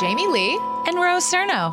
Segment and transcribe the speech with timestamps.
[0.00, 0.58] Jamie Lee.
[0.86, 1.72] and Rose Surnow.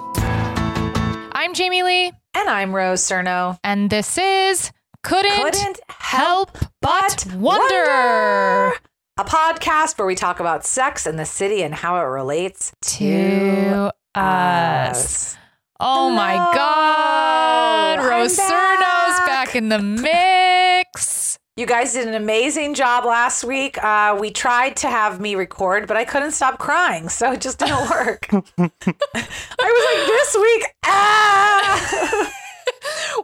[1.34, 2.12] I'm Jamie Lee.
[2.34, 3.58] And I'm Rose Surnow.
[3.64, 4.72] And this is
[5.04, 7.40] Couldn't, Couldn't Help But Wonder.
[7.40, 8.74] Wonder.
[9.18, 13.92] A podcast where we talk about sex and the city and how it relates To
[14.16, 15.38] us.
[15.80, 18.00] Oh my God.
[18.08, 19.28] Rose Surnow's back.
[19.28, 21.23] back in the mix.
[21.56, 23.78] You guys did an amazing job last week.
[23.78, 27.60] Uh, we tried to have me record, but I couldn't stop crying, so it just
[27.60, 28.28] didn't work.
[28.32, 32.34] I was like, this week, ah!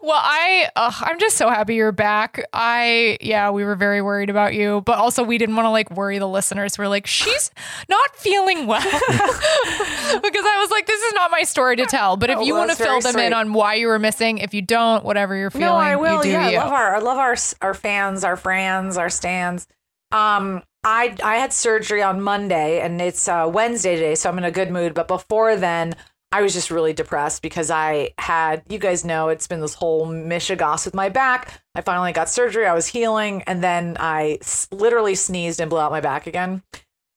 [0.02, 2.44] Well, I uh, I'm just so happy you're back.
[2.54, 5.92] I yeah, we were very worried about you, but also we didn't want to like
[5.92, 6.78] worry the listeners.
[6.78, 7.52] We're like, she's
[7.90, 12.18] not feeling well because I was like, this is not my story to tell.
[12.18, 14.38] But if Oh, you well, want to fill them in on why you were missing,
[14.38, 16.18] if you don't, whatever you're feeling, No, I will.
[16.18, 16.58] you do yeah, you.
[16.58, 19.68] I love our, I love our, our fans, our friends, our stands.
[20.12, 24.46] Um, I I had surgery on Monday, and it's uh, Wednesday today, so I'm in
[24.46, 24.94] a good mood.
[24.94, 25.94] But before then,
[26.32, 30.06] I was just really depressed because I had, you guys know, it's been this whole
[30.06, 31.60] mishigas with my back.
[31.74, 32.68] I finally got surgery.
[32.68, 36.62] I was healing, and then I s- literally sneezed and blew out my back again.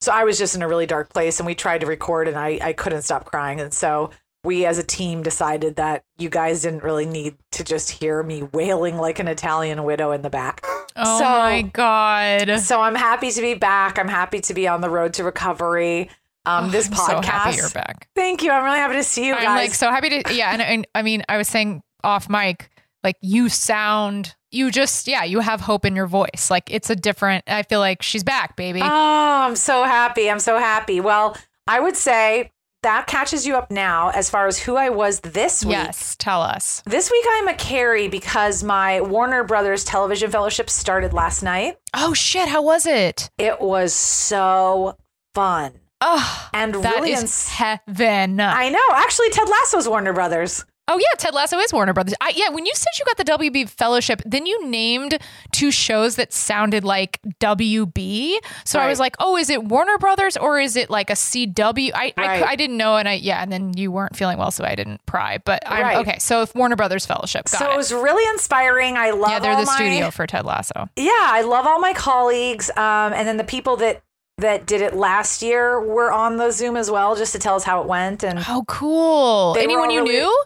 [0.00, 2.38] So I was just in a really dark place, and we tried to record, and
[2.38, 4.10] I I couldn't stop crying, and so
[4.44, 8.42] we as a team decided that you guys didn't really need to just hear me
[8.52, 10.60] wailing like an Italian widow in the back.
[10.96, 12.60] Oh So- my god!
[12.60, 13.98] So I'm happy to be back.
[13.98, 16.08] I'm happy to be on the road to recovery.
[16.44, 17.06] Um, this I'm podcast.
[17.06, 18.08] so happy you're back.
[18.14, 18.50] Thank you.
[18.50, 21.02] I'm really happy to see you I'm like so happy to yeah, and, and I
[21.02, 22.70] mean, I was saying off mic,
[23.04, 26.48] like you sound, you just yeah, you have hope in your voice.
[26.50, 27.44] Like it's a different.
[27.46, 28.80] I feel like she's back, baby.
[28.82, 30.30] Oh, I'm so happy.
[30.30, 31.00] I'm so happy.
[31.00, 31.36] Well,
[31.66, 32.50] I would say
[32.82, 35.72] that catches you up now as far as who I was this week.
[35.76, 36.82] yes, tell us.
[36.84, 41.76] This week I'm a Carrie because my Warner Brothers television fellowship started last night.
[41.94, 43.30] Oh shit, how was it?
[43.38, 44.96] It was so
[45.34, 45.74] fun.
[46.04, 48.40] Oh, And that is heaven.
[48.40, 48.80] I know.
[48.94, 50.64] Actually, Ted Lasso's Warner Brothers.
[50.88, 52.14] oh yeah, Ted Lasso is Warner Brothers.
[52.20, 55.16] I, yeah, when you said you got the WB fellowship, then you named
[55.52, 58.36] two shows that sounded like WB.
[58.64, 61.92] So I was like, oh, is it Warner Brothers or is it like a CW?
[61.94, 62.42] I I, Right.
[62.42, 65.04] I didn't know, and I yeah, and then you weren't feeling well, so I didn't
[65.06, 65.38] pry.
[65.38, 65.96] But I'm Right.
[65.98, 66.18] okay.
[66.18, 67.74] So if Warner Brothers fellowship, got so it.
[67.74, 68.96] it was really inspiring.
[68.96, 70.88] I love yeah, they're the my, studio for Ted Lasso.
[70.96, 72.70] Yeah, I love all my colleagues.
[72.70, 74.02] Um, and then the people that
[74.42, 77.64] that did it last year were on the Zoom as well, just to tell us
[77.64, 78.22] how it went.
[78.22, 79.56] And Oh, cool.
[79.58, 80.44] Anyone you really- knew?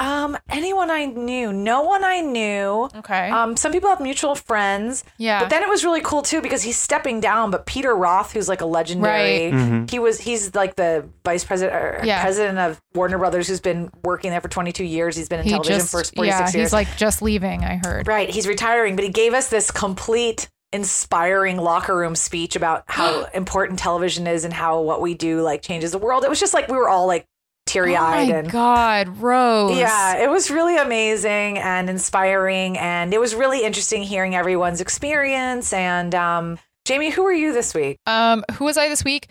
[0.00, 2.88] um, anyone I knew, no one I knew.
[2.98, 3.30] Okay.
[3.30, 5.02] Um, some people have mutual friends.
[5.16, 5.40] Yeah.
[5.40, 7.50] But then it was really cool too because he's stepping down.
[7.50, 9.50] But Peter Roth, who's like a legendary,
[9.90, 12.22] he was he's like the vice president or Yeah.
[12.22, 15.16] president of Warner Brothers, who's been working there for 22 years.
[15.16, 16.52] He's been in he television just for 46 yeah, years.
[16.52, 17.64] he's like just leaving.
[17.64, 18.06] I heard.
[18.06, 18.30] Right.
[18.30, 23.78] He's retiring, but he gave us this complete, inspiring locker room speech about how important
[23.78, 26.24] television is and how what we do like changes the world.
[26.24, 27.24] It was just like we were all like
[27.66, 29.76] teary Oh eyed my and God, Rose.
[29.76, 35.72] yeah, it was really amazing and inspiring, and it was really interesting hearing everyone's experience.
[35.74, 37.98] And um, Jamie, who were you this week?
[38.06, 39.28] Um, who was I this week?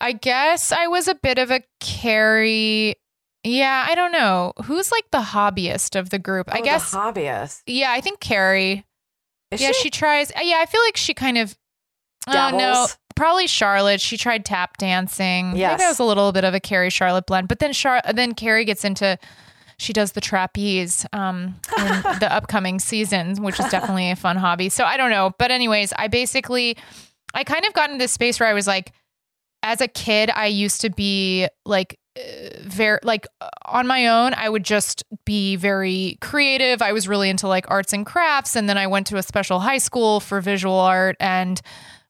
[0.00, 2.94] I guess I was a bit of a Carrie.
[3.44, 4.52] Yeah, I don't know.
[4.64, 6.52] Who's like the hobbyist of the group?
[6.52, 6.90] I Oh, guess.
[6.90, 7.60] the hobbyist.
[7.66, 8.85] yeah, I think Carrie.
[9.56, 9.84] Is yeah, she?
[9.84, 10.30] she tries.
[10.30, 11.56] uh, Yeah, I feel like she kind of.
[12.28, 14.00] Oh no, probably Charlotte.
[14.00, 15.56] She tried tap dancing.
[15.56, 15.78] Yes.
[15.78, 17.48] maybe it was a little bit of a Carrie Charlotte blend.
[17.48, 19.18] But then Char- then Carrie gets into
[19.78, 21.86] she does the trapeze um, in
[22.20, 24.68] the upcoming season, which is definitely a fun hobby.
[24.68, 26.76] So I don't know, but anyways, I basically
[27.34, 28.92] I kind of got into this space where I was like,
[29.62, 31.98] as a kid, I used to be like
[32.62, 33.26] very like
[33.64, 36.80] on my own i would just be very creative.
[36.80, 39.60] I was really into like arts and crafts and then i went to a special
[39.60, 41.60] high school for visual art and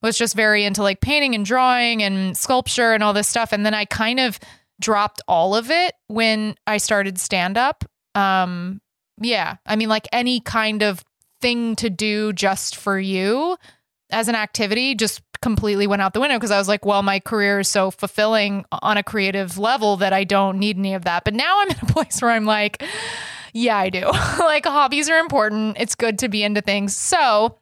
[0.03, 3.65] was just very into like painting and drawing and sculpture and all this stuff and
[3.65, 4.39] then i kind of
[4.81, 8.81] dropped all of it when i started stand up um
[9.21, 11.03] yeah i mean like any kind of
[11.41, 13.57] thing to do just for you
[14.11, 17.21] as an activity just completely went out the window because I was like, well, my
[17.21, 21.23] career is so fulfilling on a creative level that I don't need any of that.
[21.23, 22.83] But now I'm in a place where I'm like,
[23.53, 24.07] yeah, I do.
[24.41, 25.77] like hobbies are important.
[25.79, 26.97] It's good to be into things.
[26.97, 27.59] So,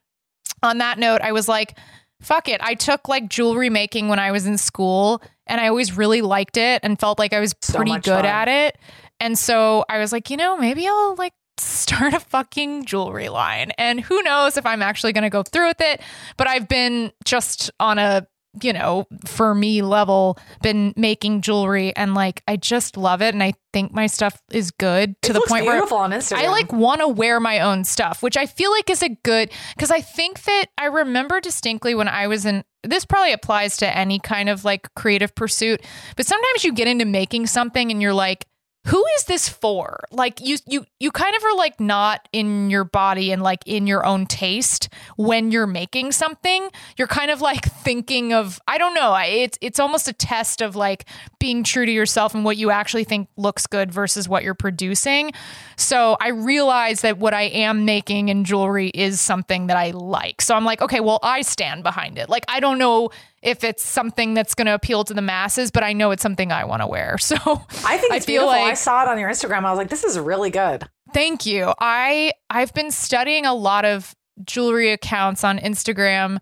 [0.63, 1.77] on that note, I was like,
[2.23, 2.63] fuck it.
[2.63, 6.57] I took like jewelry making when I was in school and I always really liked
[6.57, 8.25] it and felt like I was pretty much good fun.
[8.25, 8.79] at it.
[9.21, 13.73] And so I was like, you know, maybe I'll like start a fucking jewelry line.
[13.79, 16.01] And who knows if I'm actually going to go through with it.
[16.37, 18.27] But I've been just on a,
[18.63, 23.35] you know, for me level, been making jewelry and like I just love it.
[23.35, 26.39] And I think my stuff is good to It the point where on Instagram.
[26.39, 29.51] I like want to wear my own stuff, which I feel like is a good
[29.75, 33.97] because I think that I remember distinctly when I was in this probably applies to
[33.97, 35.83] any kind of like creative pursuit,
[36.17, 38.47] but sometimes you get into making something and you're like
[38.87, 40.05] who is this for?
[40.11, 43.87] Like you you you kind of are like not in your body and like in
[43.87, 46.69] your own taste when you're making something.
[46.99, 49.17] You're kind of like thinking of I don't know.
[49.17, 51.07] It's it's almost a test of like
[51.39, 55.33] being true to yourself and what you actually think looks good versus what you're producing.
[55.77, 60.43] So I realize that what I am making in jewelry is something that I like.
[60.43, 62.29] So I'm like, okay, well, I stand behind it.
[62.29, 63.11] Like I don't know
[63.45, 66.51] if it's something that's going to appeal to the masses, but I know it's something
[66.51, 67.17] I want to wear.
[67.25, 68.65] So I think I it's feel beautiful.
[68.65, 69.65] I saw it on your Instagram.
[69.65, 70.89] I was like, this is really good.
[71.13, 71.73] Thank you.
[71.79, 74.15] I I've been studying a lot of
[74.45, 76.39] jewelry accounts on Instagram,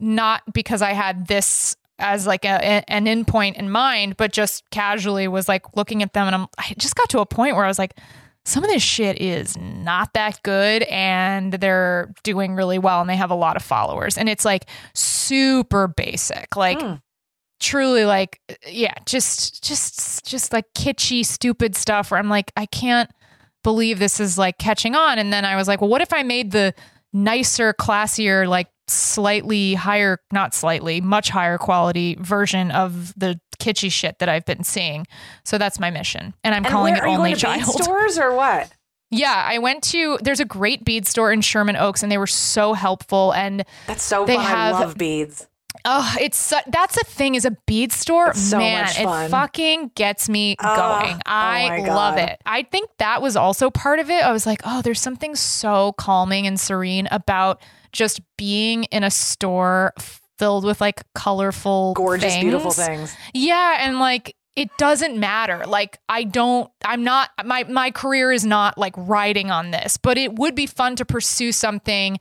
[0.00, 4.68] not because I had this as like a, a- an endpoint in mind, but just
[4.70, 7.64] casually was like looking at them, and I'm I just got to a point where
[7.64, 7.94] I was like,
[8.44, 13.16] some of this shit is not that good, and they're doing really well, and they
[13.16, 16.94] have a lot of followers, and it's like super basic, like Hmm.
[17.60, 23.10] truly like yeah just just just like kitschy stupid stuff where i'm like i can't
[23.62, 26.22] believe this is like catching on and then i was like well what if i
[26.22, 26.74] made the
[27.12, 34.18] nicer classier like slightly higher not slightly much higher quality version of the kitschy shit
[34.18, 35.06] that i've been seeing
[35.44, 38.70] so that's my mission and i'm And calling where, it only child stores or what?
[39.10, 42.26] yeah i went to there's a great bead store in sherman oaks and they were
[42.26, 44.44] so helpful and That's so They fun.
[44.44, 45.46] have- I love beads.
[45.84, 48.28] Oh, it's su- that's the thing is a bead store.
[48.30, 51.16] It's so man, much it fucking gets me Oh, going.
[51.16, 52.40] oh I my love it.
[52.46, 54.22] I think that was also part of it.
[54.22, 57.60] I was like, oh, there's something so calming and serene about
[57.94, 59.94] just being in a store
[60.38, 63.12] filled with like colorful, Gorgeous, beautiful things.
[63.12, 63.16] things.
[63.32, 65.64] Yeah, and like it doesn't matter.
[65.66, 70.18] Like I don't I'm not my my career is not like riding on this, but
[70.18, 72.18] it would be fun to pursue something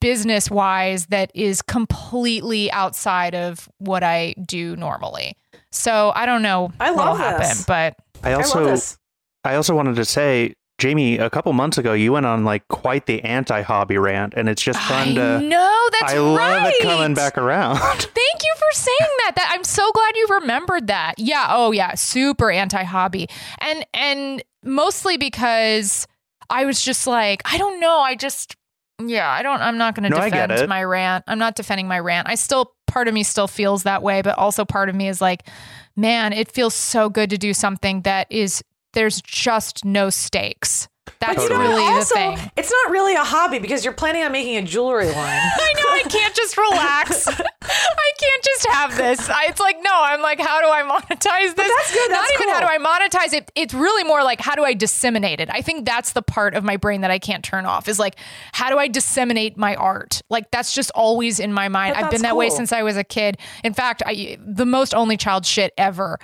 [0.00, 5.36] business wise that is completely outside of what I do normally.
[5.70, 7.64] So I don't know I what'll love happen, this.
[7.66, 8.98] but I I love also this.
[9.44, 13.06] I also wanted to say, Jamie, a couple months ago you went on like quite
[13.06, 15.40] the anti-hobby rant, and it's just fun I to.
[15.40, 16.22] know that's I right.
[16.62, 17.76] love it coming back around.
[17.78, 19.32] Thank you for saying that.
[19.36, 21.14] That I'm so glad you remembered that.
[21.16, 21.46] Yeah.
[21.48, 21.94] Oh yeah.
[21.94, 23.30] Super anti-hobby.
[23.60, 26.06] And and mostly because
[26.50, 28.00] I was just like, I don't know.
[28.00, 28.54] I just
[29.02, 31.24] yeah, I don't I'm not gonna No, defend my rant.
[31.26, 32.28] I'm not defending my rant.
[32.28, 35.22] I still part of me still feels that way, but also part of me is
[35.22, 35.48] like,
[35.96, 38.62] man, it feels so good to do something that is
[38.94, 40.88] there's just no stakes.
[41.20, 42.50] That's But know, really also, the thing.
[42.56, 45.14] it's not really a hobby because you're planning on making a jewelry line.
[45.16, 47.26] I know I can't just relax.
[47.28, 49.28] I can't just have this.
[49.30, 49.90] I, it's like no.
[49.92, 51.68] I'm like, how do I monetize this?
[51.68, 52.10] that's good.
[52.10, 52.66] Not That's even how do.
[52.66, 53.50] I monetize it.
[53.54, 55.48] It's really more like how do I disseminate it.
[55.50, 57.88] I think that's the part of my brain that I can't turn off.
[57.88, 58.16] Is like
[58.52, 60.20] how do I disseminate my art?
[60.30, 61.94] Like that's just always in my mind.
[61.94, 63.38] I've been that's that way since I was a kid.
[63.62, 66.18] In fact, I the most only child shit ever.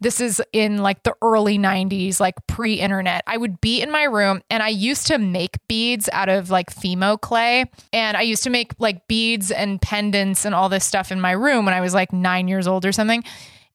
[0.00, 3.24] This is in like the early 90s, like pre internet.
[3.26, 6.74] I would be in my room and I used to make beads out of like
[6.74, 7.70] Fimo clay.
[7.92, 11.32] And I used to make like beads and pendants and all this stuff in my
[11.32, 13.24] room when I was like nine years old or something.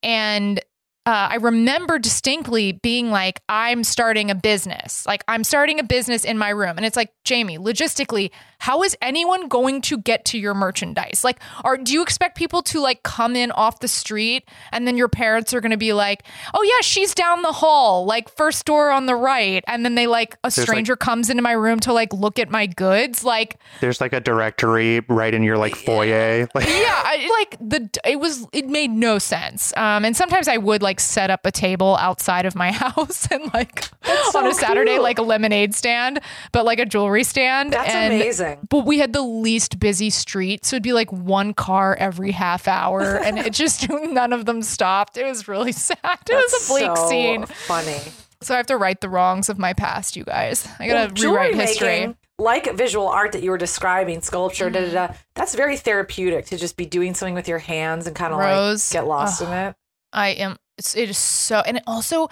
[0.01, 0.61] And
[1.05, 5.05] uh, I remember distinctly being like, I'm starting a business.
[5.05, 6.77] Like, I'm starting a business in my room.
[6.77, 11.21] And it's like, Jamie, logistically, how is anyone going to get to your merchandise?
[11.25, 14.95] Like, are do you expect people to like come in off the street and then
[14.95, 18.63] your parents are going to be like, oh, yeah, she's down the hall, like first
[18.63, 19.61] door on the right.
[19.67, 22.49] And then they like, a like- stranger comes into my room to like look at
[22.49, 23.25] my goods.
[23.25, 26.47] Like, There's like a directory right in your like foyer.
[26.55, 29.73] Like yeah, I, like the it was it made no sense.
[29.75, 33.53] Um, and sometimes I would like set up a table outside of my house and
[33.53, 33.89] like
[34.35, 36.19] on a Saturday, like a lemonade stand,
[36.51, 37.73] but like a jewelry stand.
[37.73, 38.67] That's and, amazing.
[38.69, 42.67] But we had the least busy street, so it'd be like one car every half
[42.67, 45.17] hour, and it just none of them stopped.
[45.17, 45.97] It was really sad.
[46.29, 47.45] It was a bleak so scene.
[47.45, 47.99] Funny.
[48.41, 50.67] So I have to right the wrongs of my past, you guys.
[50.79, 51.87] I gotta jewelry rewrite history.
[51.87, 54.93] making, like visual art that you were describing, sculpture, da, da, mm.
[54.93, 58.39] da, that's very therapeutic to just be doing something with your hands and kind of
[58.39, 59.75] like get lost in it.
[60.11, 60.57] I am.
[60.77, 62.29] It's, it is so, and it also,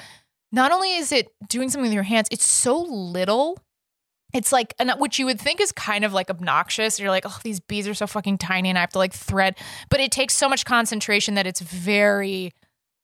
[0.51, 3.60] not only is it doing something with your hands, it's so little.
[4.33, 7.00] It's like, and which you would think is kind of like obnoxious.
[7.00, 9.57] You're like, oh, these bees are so fucking tiny, and I have to like thread.
[9.89, 12.53] But it takes so much concentration that it's very.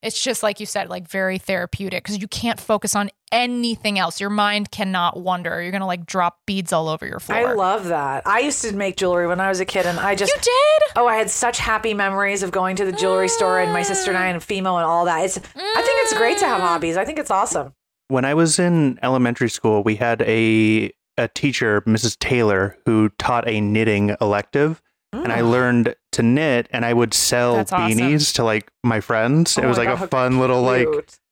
[0.04, 4.22] It's just like you said, like very therapeutic because you can't focus on anything else.
[4.22, 5.62] Your mind cannot wander.
[5.62, 7.39] You're gonna like drop beads all over your floor.
[7.39, 8.24] I love that.
[8.27, 10.98] I used to make jewelry when I was a kid, and I just You did?
[10.98, 14.12] Oh, I had such happy memories of going to the jewelry store and my sister
[14.12, 15.25] and I and Fimo and all that.
[15.25, 16.66] It's I think it's great to have mm.
[16.66, 16.96] hobbies.
[16.96, 17.74] I think it's awesome.
[18.10, 22.18] when I was in elementary school, we had a a teacher, Mrs.
[22.20, 25.50] Taylor, who taught a knitting elective, and I mm.
[25.50, 27.97] learned to knit, and I would sell That's awesome.
[27.97, 29.57] beanies to like my friends.
[29.57, 30.88] Oh it was like God, a fun little like.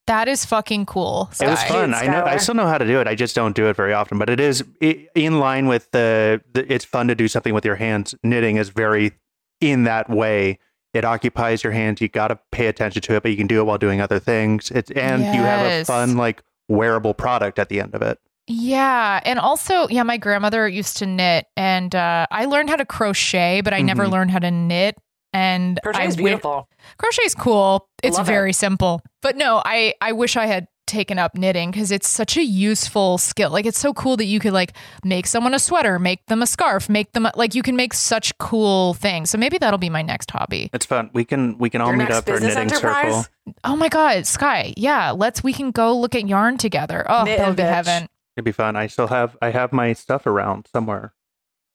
[0.07, 1.31] That is fucking cool.
[1.41, 1.89] It was fun.
[1.89, 2.23] Cute, I know.
[2.23, 3.07] I still know how to do it.
[3.07, 4.19] I just don't do it very often.
[4.19, 6.71] But it is i in line with the, the.
[6.71, 8.13] It's fun to do something with your hands.
[8.23, 9.13] Knitting is very
[9.59, 10.59] in that way.
[10.93, 12.01] It occupies your hands.
[12.01, 14.19] You got to pay attention to it, but you can do it while doing other
[14.19, 14.69] things.
[14.69, 18.19] It's and you have a fun like wearable product at the end of it.
[18.47, 22.85] Yeah, and also, yeah, my grandmother used to knit, and uh, I learned how to
[22.85, 24.11] crochet, but I never Mhm.
[24.11, 24.97] learned how to knit.
[25.33, 26.69] And Crochet I is wi- beautiful.
[26.97, 27.89] crochet's cool.
[28.01, 28.31] It's Love it.
[28.31, 32.37] very simple, but no, I I wish I had taken up knitting because it's such
[32.37, 33.49] a useful skill.
[33.49, 34.71] Like it's so cool that you could like
[35.03, 37.93] make someone a sweater, make them a scarf, make them a, like you can make
[37.93, 39.29] such cool things.
[39.29, 40.69] So maybe that'll be my next hobby.
[40.71, 41.09] It's fun.
[41.11, 43.25] We can we can all Your meet up for knitting enterprise?
[43.25, 43.25] circle.
[43.65, 47.05] Oh my god, Sky, yeah, let's we can go look at yarn together.
[47.09, 47.73] Oh, Knit that would be bitch.
[47.73, 48.07] heaven.
[48.35, 48.75] It'd be fun.
[48.75, 51.13] I still have I have my stuff around somewhere.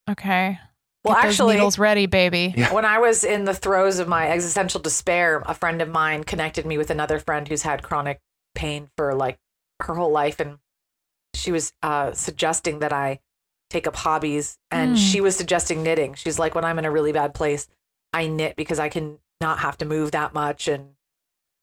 [0.09, 0.59] Okay.
[1.05, 2.53] Well, Get actually, needles ready, baby.
[2.57, 2.75] Yeah.
[2.75, 6.67] when I was in the throes of my existential despair, a friend of mine connected
[6.67, 8.21] me with another friend who's had chronic
[8.55, 9.39] pain for like
[9.81, 10.59] her whole life, and
[11.35, 13.21] she was uh, suggesting that I
[13.71, 15.11] take up hobbies, and Mm.
[15.13, 16.13] she was suggesting knitting.
[16.15, 17.67] She's like, when I'm in a really bad place,
[18.13, 20.91] I knit because I can not have to move that much, and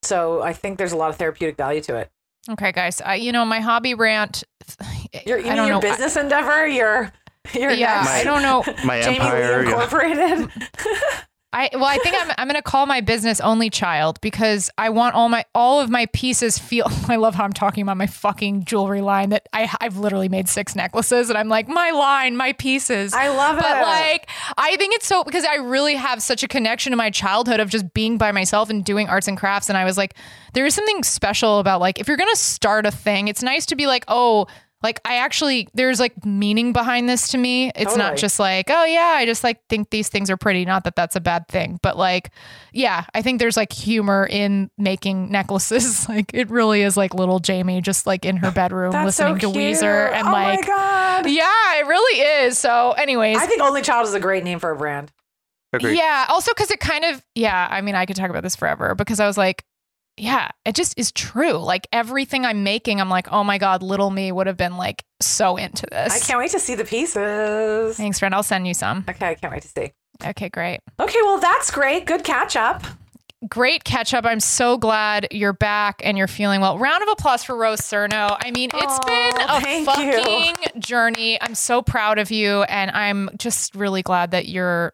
[0.01, 2.09] so I think there's a lot of therapeutic value to it.
[2.49, 3.01] Okay, guys.
[3.01, 4.43] I, you know, my hobby rant.
[5.25, 5.81] Your, you I don't your know.
[5.81, 7.11] business endeavor, your
[7.53, 8.63] your yeah, next I don't know.
[8.85, 9.63] My Jamie Lee empire.
[9.63, 9.69] yeah.
[9.69, 10.49] Incorporated.
[11.53, 15.15] I well, I think I'm I'm gonna call my business only child because I want
[15.15, 16.87] all my all of my pieces feel.
[17.07, 20.49] I love how I'm talking about my fucking jewelry line that I I've literally made
[20.49, 23.13] six necklaces and I'm like my line, my pieces.
[23.13, 23.61] I love it.
[23.61, 27.09] But like, I think it's so because I really have such a connection to my
[27.09, 29.69] childhood of just being by myself and doing arts and crafts.
[29.69, 30.15] And I was like,
[30.53, 33.65] there is something special about like, if you're going to start a thing, it's nice
[33.67, 34.47] to be like, oh,
[34.83, 37.71] like I actually, there's like meaning behind this to me.
[37.75, 40.65] It's not just like, oh yeah, I just like think these things are pretty.
[40.65, 42.31] Not that that's a bad thing, but like,
[42.73, 46.07] yeah, I think there's like humor in making necklaces.
[46.09, 49.53] like it really is like little Jamie just like in her bedroom That's so listening
[49.53, 49.77] to cute.
[49.77, 51.29] Weezer and oh like, my god.
[51.29, 52.57] yeah, it really is.
[52.59, 55.11] So, anyways, I think Only Child is a great name for a brand.
[55.73, 55.97] Agreed.
[55.97, 56.25] yeah.
[56.29, 59.19] Also, because it kind of, yeah, I mean, I could talk about this forever because
[59.19, 59.65] I was like,
[60.17, 61.53] yeah, it just is true.
[61.53, 65.03] Like everything I'm making, I'm like, oh my God, little me would have been like
[65.21, 66.13] so into this.
[66.13, 67.97] I can't wait to see the pieces.
[67.97, 68.33] Thanks, friend.
[68.33, 69.05] I'll send you some.
[69.07, 69.93] Okay, I can't wait to see.
[70.25, 70.79] Okay, great.
[70.99, 72.05] Okay, well that's great.
[72.05, 72.83] Good catch up.
[73.47, 74.25] Great catch up.
[74.25, 76.79] I'm so glad you're back and you're feeling well.
[76.79, 78.35] Round of applause for Rose Surnow.
[78.39, 80.21] I mean, it's been a thank you.
[80.23, 81.39] fucking journey.
[81.39, 82.63] I'm so proud of you.
[82.63, 84.93] And I'm just really glad that you're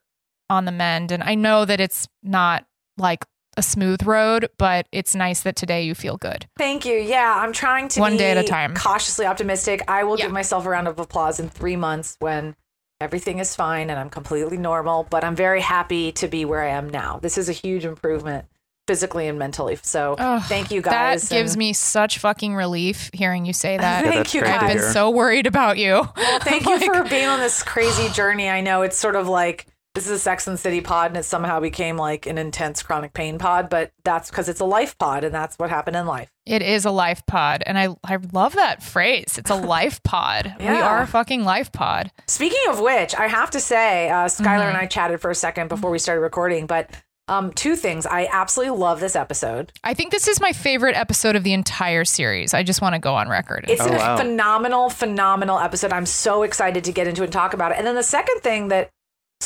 [0.50, 1.14] on the mend.
[1.14, 2.66] And I know that it's not
[2.98, 3.24] like
[3.58, 6.46] a smooth road, but it's nice that today you feel good.
[6.58, 6.96] Thank you.
[6.96, 8.74] Yeah, I'm trying to One be day at a time.
[8.76, 9.82] Cautiously optimistic.
[9.88, 10.26] I will Yeah.
[10.26, 12.56] give myself a round of applause in three months when
[13.02, 15.06] everything is fine and I'm completely normal.
[15.10, 17.20] But I'm very happy to be where I am now.
[17.22, 18.46] This is a huge improvement
[18.88, 19.78] physically and mentally.
[19.82, 21.30] So Ugh, thank you guys.
[21.30, 24.04] That gives and- me such fucking relief hearing you say that.
[24.04, 26.02] Thank that's you great I've been so worried about you.
[26.18, 28.50] Well, thank you for being on this crazy journey.
[28.50, 31.24] I know it's sort of like this is a Sex and City pod, and it
[31.24, 33.70] somehow became like an intense chronic pain pod.
[33.70, 36.30] But that's because it's a life pod, and that's what happened in life.
[36.46, 39.38] It is a life pod, and I I love that phrase.
[39.38, 40.56] It's a life pod.
[40.60, 42.12] We are a fucking life pod.
[42.28, 45.68] Speaking of which, I have to say, uh, Skylar and I chatted for a second
[45.68, 46.90] before we started recording, but
[47.30, 48.06] um, two things.
[48.06, 49.72] I absolutely love this episode.
[49.84, 52.54] I think this is my favorite episode of the entire series.
[52.54, 53.64] I just want to go on record.
[53.70, 54.18] It's Oh, a wow.
[54.18, 55.94] phenomenal, phenomenal episode.
[55.94, 57.78] I'm so excited to get into and talk about it.
[57.78, 58.90] And then the second thing that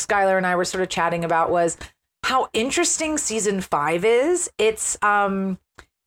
[0.06, 1.78] Skylar and I were sort of chatting about was
[2.24, 4.50] how interesting season five is.
[4.58, 5.58] It's um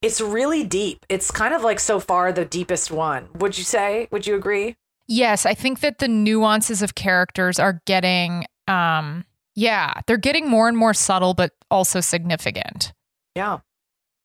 [0.02, 1.04] it's really deep.
[1.08, 3.28] It's kind of like so far the deepest one.
[3.38, 4.08] Would you say?
[4.10, 4.76] Would you agree?
[5.08, 10.68] Yes, I think that the nuances of characters are getting um yeah, they're getting more
[10.68, 12.92] and more subtle but also significant.
[13.34, 13.58] Yeah.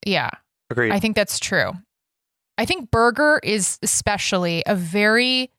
[0.05, 0.29] Yeah.
[0.69, 0.91] Agreed.
[0.91, 1.71] I think that's true.
[2.57, 5.51] I think Berger is especially a very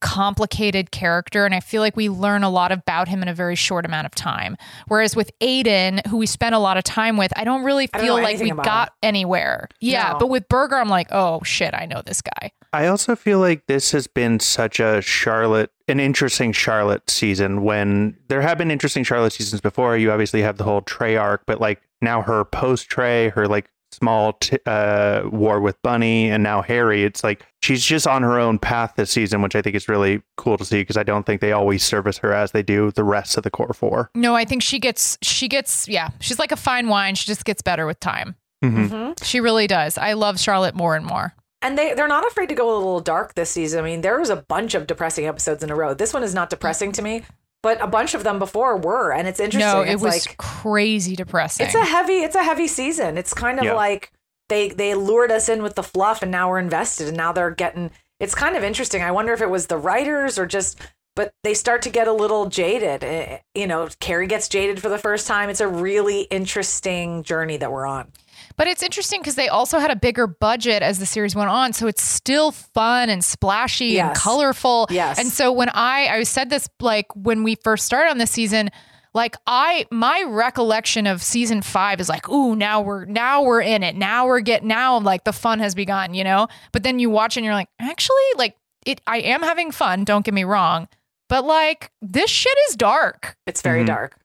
[0.00, 3.54] complicated character and I feel like we learn a lot about him in a very
[3.56, 4.56] short amount of time.
[4.88, 7.98] Whereas with Aiden, who we spent a lot of time with, I don't really I
[7.98, 9.68] don't feel like we about got anywhere.
[9.80, 10.18] Yeah, No.
[10.18, 13.66] but with Berger I'm like, "Oh shit, I know this guy." I also feel like
[13.66, 19.02] this has been such a Charlotte, an interesting Charlotte season when there have been interesting
[19.04, 19.96] Charlotte seasons before.
[19.96, 23.70] You obviously have the whole Trey arc, but like now her post Trey, her like
[23.96, 27.04] small t- uh, war with Bunny, and now Harry.
[27.04, 30.22] It's like she's just on her own path this season, which I think is really
[30.36, 33.04] cool to see because I don't think they always service her as they do the
[33.04, 34.10] rest of the core four.
[34.14, 37.44] No, I think she gets she gets yeah, she's like a fine wine, she just
[37.44, 38.36] gets better with time.
[38.64, 38.88] Mhm.
[38.88, 39.24] Mhm.
[39.24, 39.98] She really does.
[39.98, 41.34] I love Charlotte more and more.
[41.62, 43.78] And they they're not afraid to go a little dark this season.
[43.80, 45.94] I mean, there was a bunch of depressing episodes in a row.
[45.94, 47.22] This one is not depressing to me,
[47.62, 49.72] but a bunch of them before were, and it's interesting.
[49.72, 51.66] No, it it's was like crazy depressing.
[51.66, 53.18] it's a heavy it's a heavy season.
[53.18, 53.74] It's kind of Yeah.
[53.74, 54.12] like
[54.48, 57.50] they they lured us in with the fluff, and now we're invested, and now they're
[57.50, 57.90] getting.
[58.20, 59.02] It's kind of interesting.
[59.02, 60.80] I wonder if it was the writers or just.
[61.16, 63.02] But they start to get a little jaded.
[63.02, 65.48] Eh, You know, Carrie gets jaded for the first time.
[65.48, 68.12] It's a really interesting journey that we're on.
[68.56, 71.72] But it's interesting because they also had a bigger budget as the series went on,
[71.72, 74.86] so it's still fun and splashy and colorful.
[74.90, 75.18] Yes.
[75.18, 78.70] And so when I I said this like when we first started on this season,
[79.12, 83.82] like I my recollection of season five is like, ooh, now we're now we're in
[83.82, 83.94] it.
[83.94, 86.48] Now we're getting now like the fun has begun, you know.
[86.72, 89.00] But then you watch and you're like, actually, like it.
[89.06, 90.04] I am having fun.
[90.04, 90.88] Don't get me wrong,
[91.28, 93.36] but like this shit is dark.
[93.46, 93.86] It's very Mhm.
[93.88, 94.18] dark.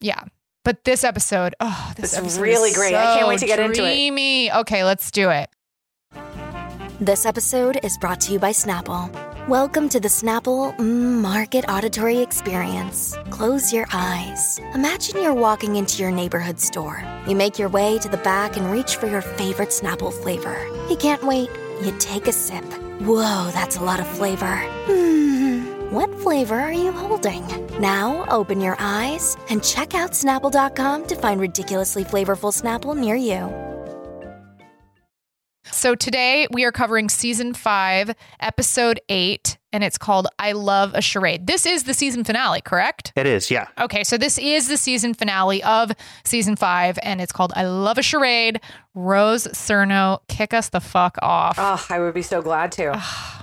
[0.00, 0.24] Yeah.
[0.68, 2.94] But this episode, oh, this It's episode really is great.
[2.94, 4.52] I can't wait to get into it.
[4.54, 5.48] Okay, let's do it.
[7.00, 9.08] This episode is brought to you by Snapple.
[9.48, 13.16] Welcome to the Snapple Market Auditory Experience.
[13.30, 14.60] Close your eyes.
[14.74, 17.02] Imagine you're walking into your neighborhood store.
[17.26, 20.66] You make your way to the back and reach for your favorite Snapple flavor.
[20.90, 21.48] You can't wait.
[21.82, 22.66] You take a sip.
[23.00, 24.56] Whoa, that's a lot of flavor.
[24.84, 25.47] Hmm.
[25.90, 27.46] What flavor are you holding?
[27.80, 33.48] Now open your eyes and check out Snapple.com to find ridiculously flavorful Snapple near you.
[35.70, 41.00] So today we are covering season five, episode eight, and it's called I Love a
[41.00, 41.46] Charade.
[41.46, 43.12] This is the season finale, correct?
[43.16, 43.68] It is, yeah.
[43.80, 45.92] Okay, so this is the season finale of
[46.24, 48.60] season five, and it's called I Love a Charade.
[48.94, 51.56] Rose Surnow, kick us the fuck off.
[51.58, 52.92] Oh, I would be so glad to.
[52.94, 53.37] Ah.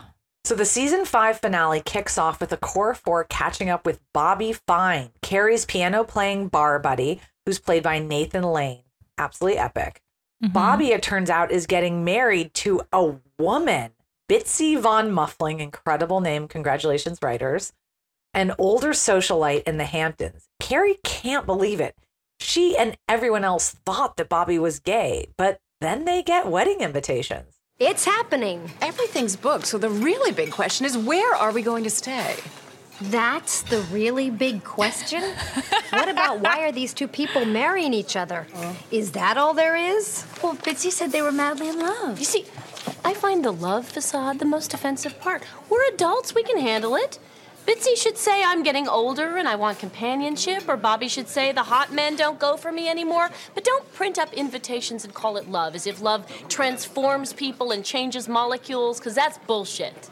[0.45, 4.53] So the season five finale kicks off with the core four catching up with Bobby
[4.53, 8.83] Fine, Carrie's piano playing bar buddy, who's played by Nathan Lane.
[9.17, 10.01] Absolutely epic.
[10.43, 10.53] Mhm.
[10.53, 13.91] Bobby, it turns out, is getting married to a woman,
[14.29, 16.47] Bitsy Von Muffling, incredible name.
[16.47, 17.73] Congratulations, writers.
[18.33, 20.47] An older socialite in the Hamptons.
[20.59, 21.95] Carrie can't believe it.
[22.39, 27.54] She and everyone else thought that Bobby was gay, but then they get wedding invitations.
[27.79, 28.71] It's happening.
[28.81, 32.37] Everything's booked, so the really big question is where are we going to stay?
[33.01, 35.21] That's the really big question.
[35.89, 38.47] what about why are these two people marrying each other?
[38.91, 40.25] Is that all there is?
[40.41, 42.17] Well, Bitsy said they were madly in love.
[42.17, 42.45] You see,
[43.03, 45.43] I find the love facade the most offensive part.
[45.67, 47.19] We're adults, we can handle it.
[47.65, 51.63] Bitsy should say I'm getting older and I want companionship, or Bobby should say the
[51.63, 53.31] hot men don't go for me anymore.
[53.55, 57.83] But don't print up invitations and call it love as if love transforms people and
[57.83, 60.11] changes molecules, because that's bullshit.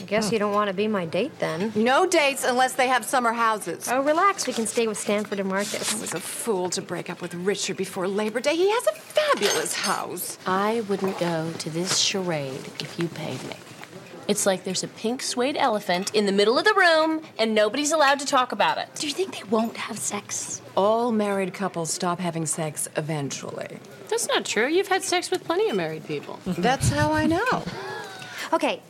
[0.00, 1.72] I guess you don't want to be my date then.
[1.76, 3.86] No dates unless they have summer houses.
[3.88, 4.46] Oh, relax.
[4.46, 5.94] We can stay with Stanford and Marcus.
[5.94, 8.56] I was a fool to break up with Richard before Labor Day.
[8.56, 10.38] He has a fabulous house.
[10.46, 13.56] I wouldn't go to this charade if you paid me.
[14.30, 17.90] It's like there's a pink suede elephant in the middle of the room and nobody's
[17.90, 18.88] allowed to talk about it.
[18.94, 20.62] Do you think they won't have sex?
[20.76, 23.80] All married couples stop having sex eventually.
[24.08, 24.68] That's not true.
[24.68, 26.38] You've had sex with plenty of married people.
[26.46, 27.64] That's how I know.
[28.52, 28.80] Okay.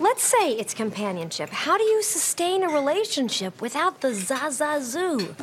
[0.00, 1.50] Let's say it's companionship.
[1.50, 5.36] How do you sustain a relationship without the zazazoo?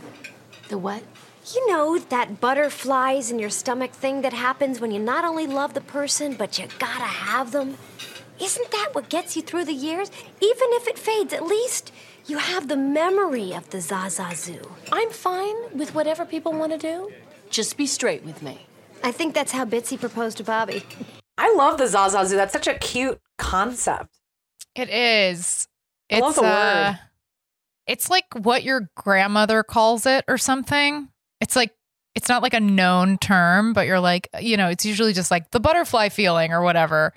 [0.67, 1.03] The what?
[1.53, 5.73] You know, that butterflies in your stomach thing that happens when you not only love
[5.73, 7.77] the person, but you gotta have them?
[8.41, 10.11] Isn't that what gets you through the years?
[10.41, 11.91] Even if it fades, at least
[12.25, 14.69] you have the memory of the zazazoo.
[14.91, 17.11] I'm fine with whatever people want to do.
[17.49, 18.65] Just be straight with me.
[19.03, 20.83] I think that's how Bitsy proposed to Bobby.
[21.37, 22.35] I love the Zaza Zoo.
[22.35, 24.17] That's such a cute concept.
[24.73, 25.67] It is.
[26.11, 26.99] I love It's the uh, word.
[27.87, 31.09] it's like what your grandmother calls it or something.
[31.41, 31.71] It's like
[32.15, 35.51] it's not like a known term, but you're like, you know, it's usually just like
[35.51, 37.13] the butterfly feeling or whatever.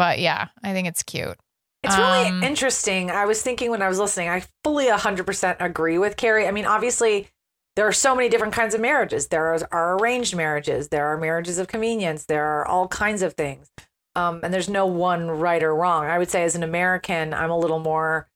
[0.00, 1.36] But yeah, I think it's cute.
[1.82, 3.10] It's really Um, interesting.
[3.10, 6.46] I was thinking when I was listening, I fully 100% agree with Carrie.
[6.48, 7.28] I mean, obviously,
[7.76, 9.28] there are so many different kinds of marriages.
[9.28, 13.34] There are, are arranged marriages, there are marriages of convenience, there are all kinds of
[13.34, 13.70] things.
[14.16, 16.06] Um, and there's no one right or wrong.
[16.06, 18.26] I would say, as an American, I'm a little more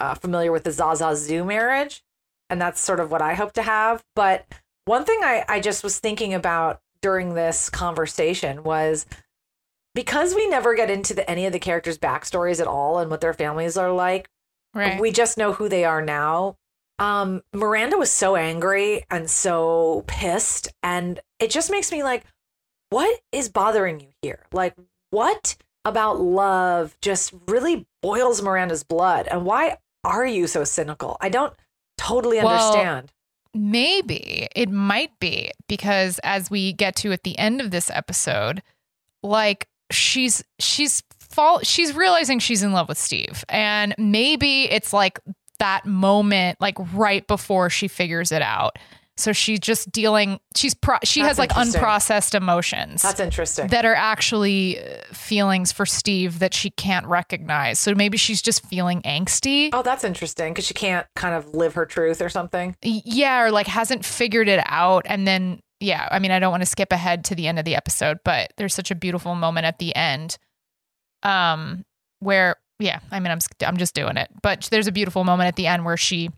[0.00, 2.04] uh, familiar with the Zaza Zoo marriage,
[2.50, 4.04] and that's sort of what I hope to have.
[4.14, 4.44] But
[4.84, 9.06] one thing I, I just was thinking about during this conversation was
[9.94, 13.20] because we never get into the, any of the characters' backstories at all and what
[13.20, 14.28] their families are like.
[14.74, 15.00] Right.
[15.00, 16.56] We just know who they are now.
[16.98, 22.24] Um, Miranda was so angry and so pissed, and it just makes me like,
[22.90, 24.46] what is bothering you here?
[24.52, 24.74] Like,
[25.10, 31.16] what about love just really boils Miranda's blood, and why are you so cynical?
[31.20, 31.54] I don't
[31.98, 33.12] totally Well, understand.
[33.54, 38.62] Maybe it might be because as we get to at the end of this episode,
[39.22, 43.44] like she's she's fall she's realizing she's in love with Steve.
[43.48, 45.18] And maybe it's like
[45.58, 48.78] that moment like right before she figures it out.
[49.16, 53.68] So she's just dealing she's pro- she That's has like unprocessed emotions That's interesting.
[53.68, 57.78] that are actually uh, feelings for Steve that she can't recognize.
[57.78, 59.70] So maybe she's just feeling angsty.
[59.72, 62.74] oh, that's interesting because she can't kind of live her truth or something.
[62.82, 66.62] Yeah or like hasn't figured it out and then yeah i mean i don't want
[66.62, 69.66] to skip ahead to the end of the episode but there's such a beautiful moment
[69.66, 70.38] at the end
[71.22, 71.84] um
[72.20, 74.28] where yeah i mean i'm i'm just doing it.
[74.42, 76.30] But there's a beautiful moment at the end where she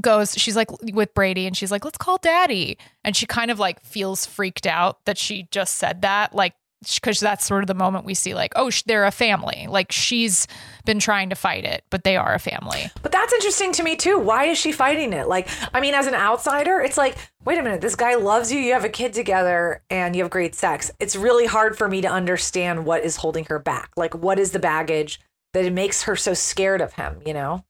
[0.00, 2.78] goes she's like with brady and she's like let's call daddy.
[3.04, 6.54] And she kind of like feels freaked out that she just said that like
[6.94, 9.90] because that's sort of the moment we see like oh sh- they're a family like
[9.92, 10.46] she's
[10.84, 13.96] been trying to fight it but they are a family But that's interesting to me
[13.96, 14.18] too.
[14.18, 15.28] Why is she fighting it?
[15.28, 18.58] Like, I mean, as an outsider, it's like, wait a minute, this guy loves you,
[18.58, 20.90] you have a kid together, and you have great sex.
[21.00, 23.90] It's really hard for me to understand what is holding her back.
[23.96, 25.20] Like, what is the baggage
[25.52, 27.64] that it makes her so scared of him, you know?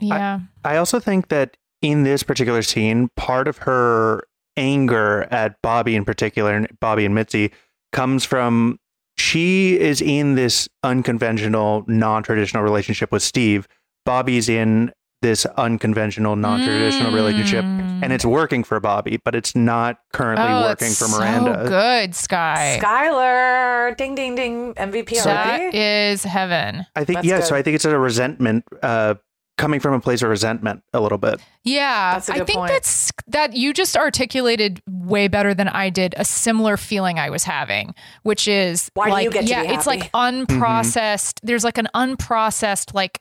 [0.00, 4.24] yeah I also think that in this particular scene, part of her
[4.56, 7.52] anger at Bobby in particular, and Bobby and Bitsy,
[7.92, 8.78] comes from
[9.16, 13.66] she is in this unconventional, non traditional relationship with Steve.
[14.06, 19.98] Bobby's in this unconventional, non traditional relationship, and it's working for Bobby, but it's not
[20.12, 21.64] currently oh, working for Miranda.
[21.64, 22.78] So good, Sky.
[22.80, 25.76] Skylar, ding, ding, ding, MVP That already.
[25.76, 26.86] is heaven.
[26.94, 27.46] I think, That's yeah, good.
[27.46, 29.16] so I think it's a resentment, uh,
[29.58, 31.40] coming from a place of resentment a little bit.
[31.64, 32.72] Yeah, That's a I good think point.
[32.72, 37.44] that's that you just articulated way better than I did a similar feeling I was
[37.44, 40.10] having, which is Why do like you get to yeah, be it's like happy?
[40.14, 41.40] unprocessed.
[41.42, 43.20] There's like an unprocessed like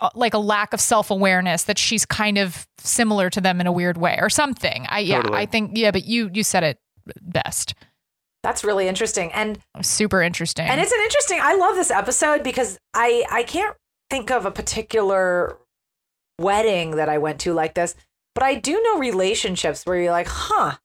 [0.00, 3.72] uh, like a lack of self-awareness that she's kind of similar to them in a
[3.72, 4.86] weird way or something.
[4.88, 5.38] I yeah, Totally.
[5.38, 6.78] I think yeah, but you you said it
[7.20, 7.74] best.
[8.42, 9.32] That's really interesting.
[9.32, 10.66] And Super interesting.
[10.66, 11.40] And it's an interesting.
[11.42, 13.76] I love this episode because I I can't
[14.10, 15.56] think of a particular
[16.38, 17.94] wedding that I went to like this,
[18.34, 20.76] but I do know relationships where you're like, huh,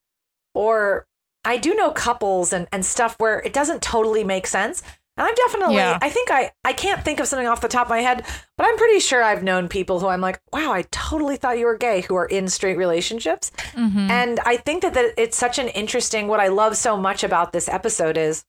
[0.53, 1.07] or
[1.43, 4.81] I do know couples and and stuff where it doesn't totally make sense.
[5.17, 5.97] And I've definitely, Yeah.
[6.01, 8.25] I think I I can't think of something off the top of my head,
[8.57, 11.65] but I'm pretty sure I've known people who I'm like, wow, I totally thought you
[11.65, 13.51] were gay who are in straight relationships.
[13.73, 14.09] Mhm.
[14.09, 17.51] And I think that, that it's such an interesting, what I love so much about
[17.51, 18.45] this episode is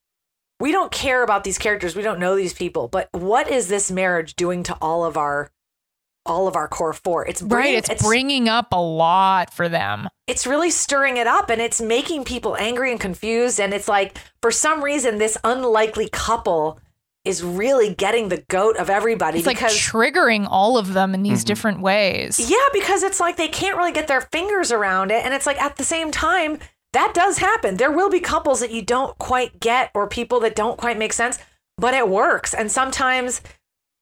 [0.60, 1.96] we don't care about these characters.
[1.96, 5.50] We don't know these people, but what is this marriage doing to all of our,
[6.24, 7.26] all of our core four?
[7.26, 10.08] It's right, bringing, it's, bringing up a lot for them.
[10.26, 13.58] it's really stirring it up and it's making people angry and confused.
[13.60, 16.78] And it's like, for some reason, this unlikely couple
[17.24, 21.22] is really getting the goat of everybody It's like because triggering all of them in
[21.22, 21.46] these mm-hmm.
[21.46, 22.50] different ways.
[22.50, 25.24] Yeah, because it's like they can't really get their fingers around it.
[25.24, 26.58] And it's like at the same time,
[26.92, 27.76] that does happen.
[27.76, 31.12] There will be couples that you don't quite get or people that don't quite make
[31.12, 31.38] sense,
[31.78, 32.52] but it works.
[32.54, 33.40] And sometimes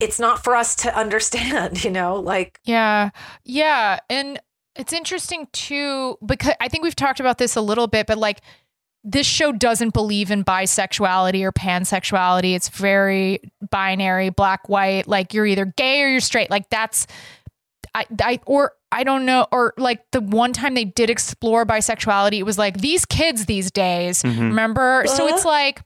[0.00, 2.16] it's not for us to understand, you know?
[2.16, 3.11] Like, Yeah.
[3.44, 4.00] Yeah.
[4.09, 4.40] And
[4.76, 8.40] it's interesting too, because I think we've talked about this a little bit, but like
[9.03, 12.55] this show doesn't believe in bisexuality or pansexuality.
[12.55, 15.07] It's very binary, black, white.
[15.09, 16.50] Like you're either gay or you're straight.
[16.50, 17.07] Like that's,
[17.94, 22.38] I, I, or I don't know, or like the one time they did explore bisexuality,
[22.38, 24.38] it was like these kids these days, Mhm.
[24.38, 25.05] remember?
[25.07, 25.35] So Uh-huh.
[25.35, 25.83] it's like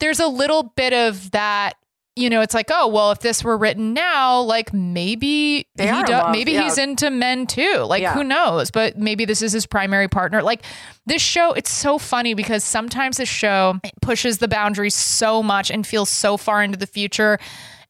[0.00, 1.74] there's a little bit of that.
[2.16, 5.90] You know, it's like, oh well, if this were written now, like maybe They he
[5.92, 6.64] are do, love, maybe yeah.
[6.64, 7.84] he's into men too.
[7.86, 8.12] Like Yeah.
[8.12, 8.72] who knows?
[8.72, 10.42] But maybe this is his primary partner.
[10.42, 10.62] Like
[11.06, 15.86] this show, it's so funny because sometimes this show pushes the boundaries so much and
[15.86, 17.38] feels so far into the future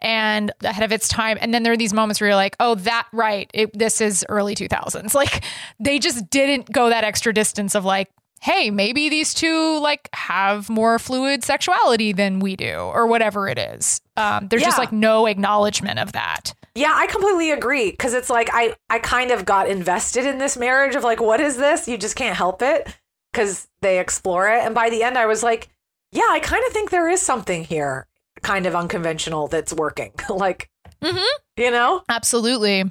[0.01, 1.39] and ahead of its time.
[1.41, 3.51] And then there are these moments where you're like, oh, that right.
[3.53, 5.15] It, this is early 2000s.
[5.19, 5.43] Like
[5.81, 8.09] they just didn't go that extra distance of like,
[8.41, 13.59] hey, maybe these two like have more fluid sexuality than we do, or whatever it
[13.59, 14.01] is.
[14.17, 16.55] Um, there's just like no acknowledgement of that.
[16.75, 20.57] Yeah, I completely agree because it's like I I kind of got invested in this
[20.57, 21.89] marriage of like what is this?
[21.89, 22.89] You just can't help it
[23.33, 25.69] because they explore it and by the end I was like,
[26.13, 28.08] yeah, I kind of think there is something here
[28.43, 30.13] kind of unconventional that's working.
[30.29, 30.71] like,
[31.03, 32.03] you know?
[32.09, 32.85] Absolutely.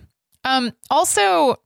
[0.43, 1.57] Um, also,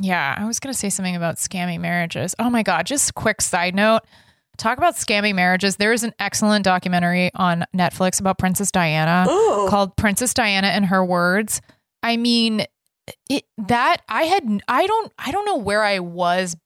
[0.00, 2.34] yeah, I was going to say something about scammy marriages.
[2.38, 4.00] Oh my God, just quick side note.
[4.56, 5.76] Talk about scammy marriages.
[5.76, 9.68] There is an excellent documentary on Netflix about Princess Diana Ooh.
[9.68, 11.60] called Princess Diana and Her Words.
[12.02, 12.64] I mean,
[13.30, 16.56] it, that I had, I don't, I don't know where I was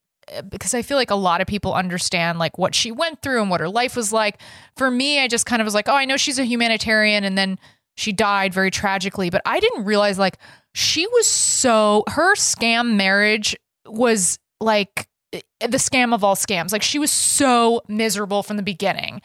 [0.49, 3.51] because I feel like a lot of people understand like what she went through and
[3.51, 4.41] what her life was like.
[4.77, 7.37] For me, I just kind of was like, oh, I know she's a humanitarian and
[7.37, 7.59] then
[7.97, 10.39] she died very tragically, but I didn't realize like
[10.75, 13.57] she was so her scam marriage
[13.87, 16.73] was like eh, the scam of all scams.
[16.73, 19.21] Like she was so miserable from the beginning.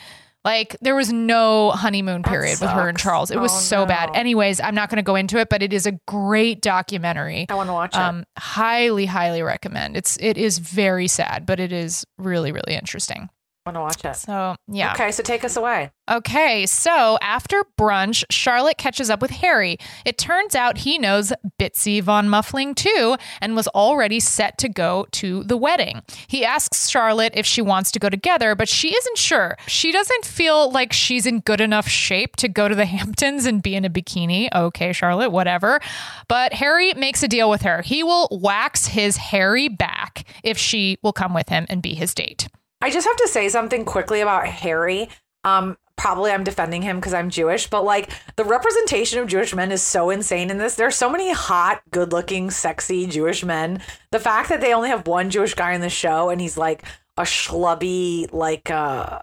[0.48, 2.98] Like there was no honeymoon period with her and.
[2.98, 3.32] Charles.
[3.32, 4.10] It was Oh, so bad.
[4.16, 7.46] Anyways, I'm not going to go into it, but it is a great documentary.
[7.50, 8.00] I want to watch it.
[8.00, 9.98] Um, highly, highly recommend.
[9.98, 13.30] It's it is very sad, but it is really, really interesting.
[13.68, 14.16] Want to watch it.
[14.16, 14.94] So yeah.
[14.94, 15.92] Okay, so take us away.
[16.10, 19.78] Okay, so after brunch, Charlotte catches up with Harry.
[20.06, 25.06] It turns out he knows Bitsy von Muffling too and was already set to go
[25.12, 26.02] to the wedding.
[26.28, 29.58] He asks Charlotte if she wants to go together, but she isn't sure.
[29.68, 33.62] She doesn't feel like she's in good enough shape to go to the Hamptons and
[33.62, 34.48] be in a bikini.
[34.56, 35.82] Okay, Charlotte, whatever.
[36.30, 37.82] But Harry makes a deal with her.
[37.82, 42.14] He will wax his hairy back if she will come with him and be his
[42.14, 42.48] date.
[42.82, 45.10] I just have to say something quickly about Harry.
[45.44, 49.72] Um, probably I'm defending him because I'm Jewish, but like the representation of Jewish men
[49.72, 50.76] is so insane in this.
[50.76, 53.82] There's so many hot, good-looking, sexy Jewish men.
[54.12, 56.84] The fact that they only have one Jewish guy in the show and he's like
[57.18, 59.22] a schlubby, like uh,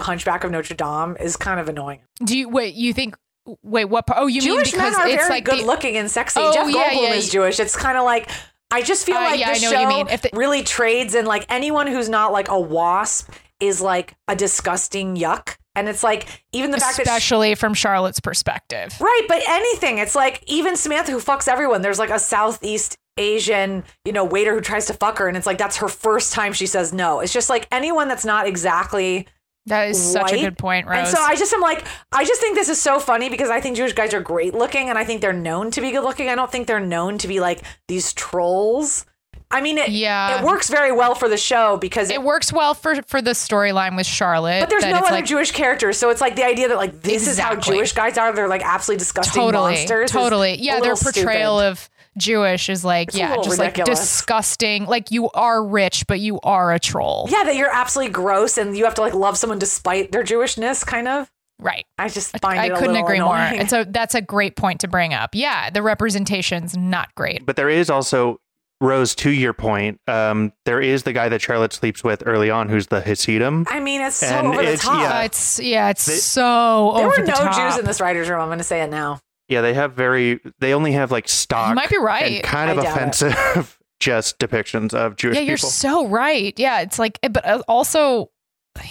[0.00, 2.00] Hunchback of Notre Dame is kind of annoying.
[2.24, 2.74] Do you wait?
[2.74, 3.16] You think?
[3.62, 4.06] Wait, what?
[4.06, 6.40] part- Oh, you Jewish mean because men are it's very like the- good-looking and sexy.
[6.40, 7.32] Oh, Jeff Goldblum yeah, is yeah.
[7.32, 7.58] Jewish.
[7.60, 8.30] It's kind of like
[8.74, 10.08] I just feel Uh, like yeah, the show what you mean.
[10.08, 14.34] If the- really trades in like anyone who's not like a wasp is like a
[14.36, 15.56] disgusting yuck.
[15.76, 18.94] And it's like even the fact that especially from Charlotte's perspective.
[19.00, 19.98] Right, but anything.
[19.98, 21.82] It's like even Samantha who fucks everyone.
[21.82, 25.46] There's like a Southeast Asian, you know, waiter who tries to fuck her and it's
[25.46, 27.20] like that's her first time she says no.
[27.20, 29.26] It's just like anyone that's not exactly
[29.66, 30.98] That is such a good point, Rose.
[30.98, 33.60] And so I just am like, I just think this is so funny because I
[33.60, 36.28] think Jewish guys are great looking and I think they're known to be good looking.
[36.28, 39.06] I don't think they're known to be like these trolls.
[39.50, 40.40] I mean, it, Yeah.
[40.40, 43.96] it works very well for the show because it works well for for the storyline
[43.96, 44.60] with Charlotte.
[44.60, 47.28] but there's no other like, Jewish characters, so it's like the idea that like this
[47.28, 48.32] is how Jewish guys are.
[48.34, 50.10] They're like absolutely disgusting totally, monsters.
[50.10, 50.56] totally.
[50.60, 51.70] Yeah, their portrayal stupid.
[51.70, 54.86] of Jewish is like, It's yeah, little just like disgusting.
[54.86, 57.28] Like you are rich, but you are a troll.
[57.30, 60.84] Yeah, that you're absolutely gross and you have to like love someone despite their Jewishness,
[60.86, 61.30] kind of.
[61.60, 61.86] Right.
[61.98, 63.50] I just find I it a couldn't agree annoying.
[63.50, 63.60] more.
[63.60, 65.30] And so that's a great point to bring up.
[65.34, 67.46] Yeah, the representation's not great.
[67.46, 68.38] But there is also
[68.80, 70.00] Rose to your point.
[70.08, 73.66] Um, there is the guy that Charlotte sleeps with early on, who's the Hasidim.
[73.68, 75.00] I mean, it's so And over the it's- top.
[75.00, 75.18] yeah.
[75.20, 77.54] Uh, it's yeah, it's They- so there were the no top.
[77.56, 78.40] Jews in this writer's room.
[78.40, 79.20] I'm going to say it now.
[79.48, 80.40] Yeah, they have very.
[80.60, 81.68] They only have like stock.
[81.70, 82.36] You might be right.
[82.36, 82.96] And kind of I doubt it.
[83.22, 85.68] offensive, just depictions of Jewish yeah, you're people.
[85.70, 86.58] so right.
[86.58, 88.30] Yeah, it's like, but uh, also,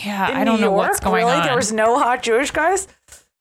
[0.03, 1.37] yeah, In I don't New know York, what's going really?
[1.37, 1.43] on.
[1.45, 2.87] There was no hot Jewish guys.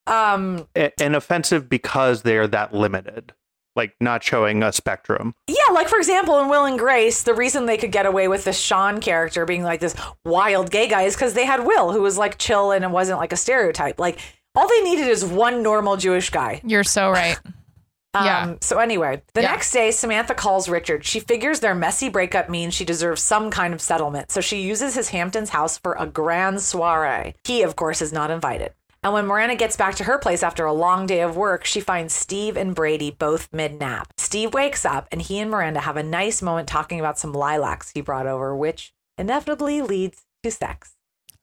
[0.06, 3.32] Um, A- and offensive because they're that limited,
[3.76, 5.34] like not showing a spectrum.
[5.46, 8.44] yeah, like for example, in Will and Grace, the reason they could get away with
[8.44, 9.94] the Sean character being like this
[10.24, 13.18] wild gay guy is because they had Will, who was like chill and it wasn't
[13.18, 14.00] like a stereotype.
[14.00, 14.18] Like
[14.54, 16.60] all they needed is one normal Jewish guy.
[16.64, 17.38] You're so right.
[18.14, 18.54] Um, Yeah.
[18.60, 19.52] So anyway, the Yeah.
[19.52, 21.02] next day, Samantha calls Richard.
[21.02, 24.94] She figures their messy breakup means she deserves some kind of settlement, so she uses
[24.94, 27.34] his Hamptons house for a grand soiree.
[27.44, 28.74] He, of course, is not invited.
[29.02, 31.80] And when Miranda gets back to her place after a long day of work, she
[31.80, 34.12] finds Steve and Brady both mid nap.
[34.18, 37.92] Steve wakes up, and he and Miranda have a nice moment talking about some lilacs
[37.94, 40.92] he brought over, which inevitably leads to sex.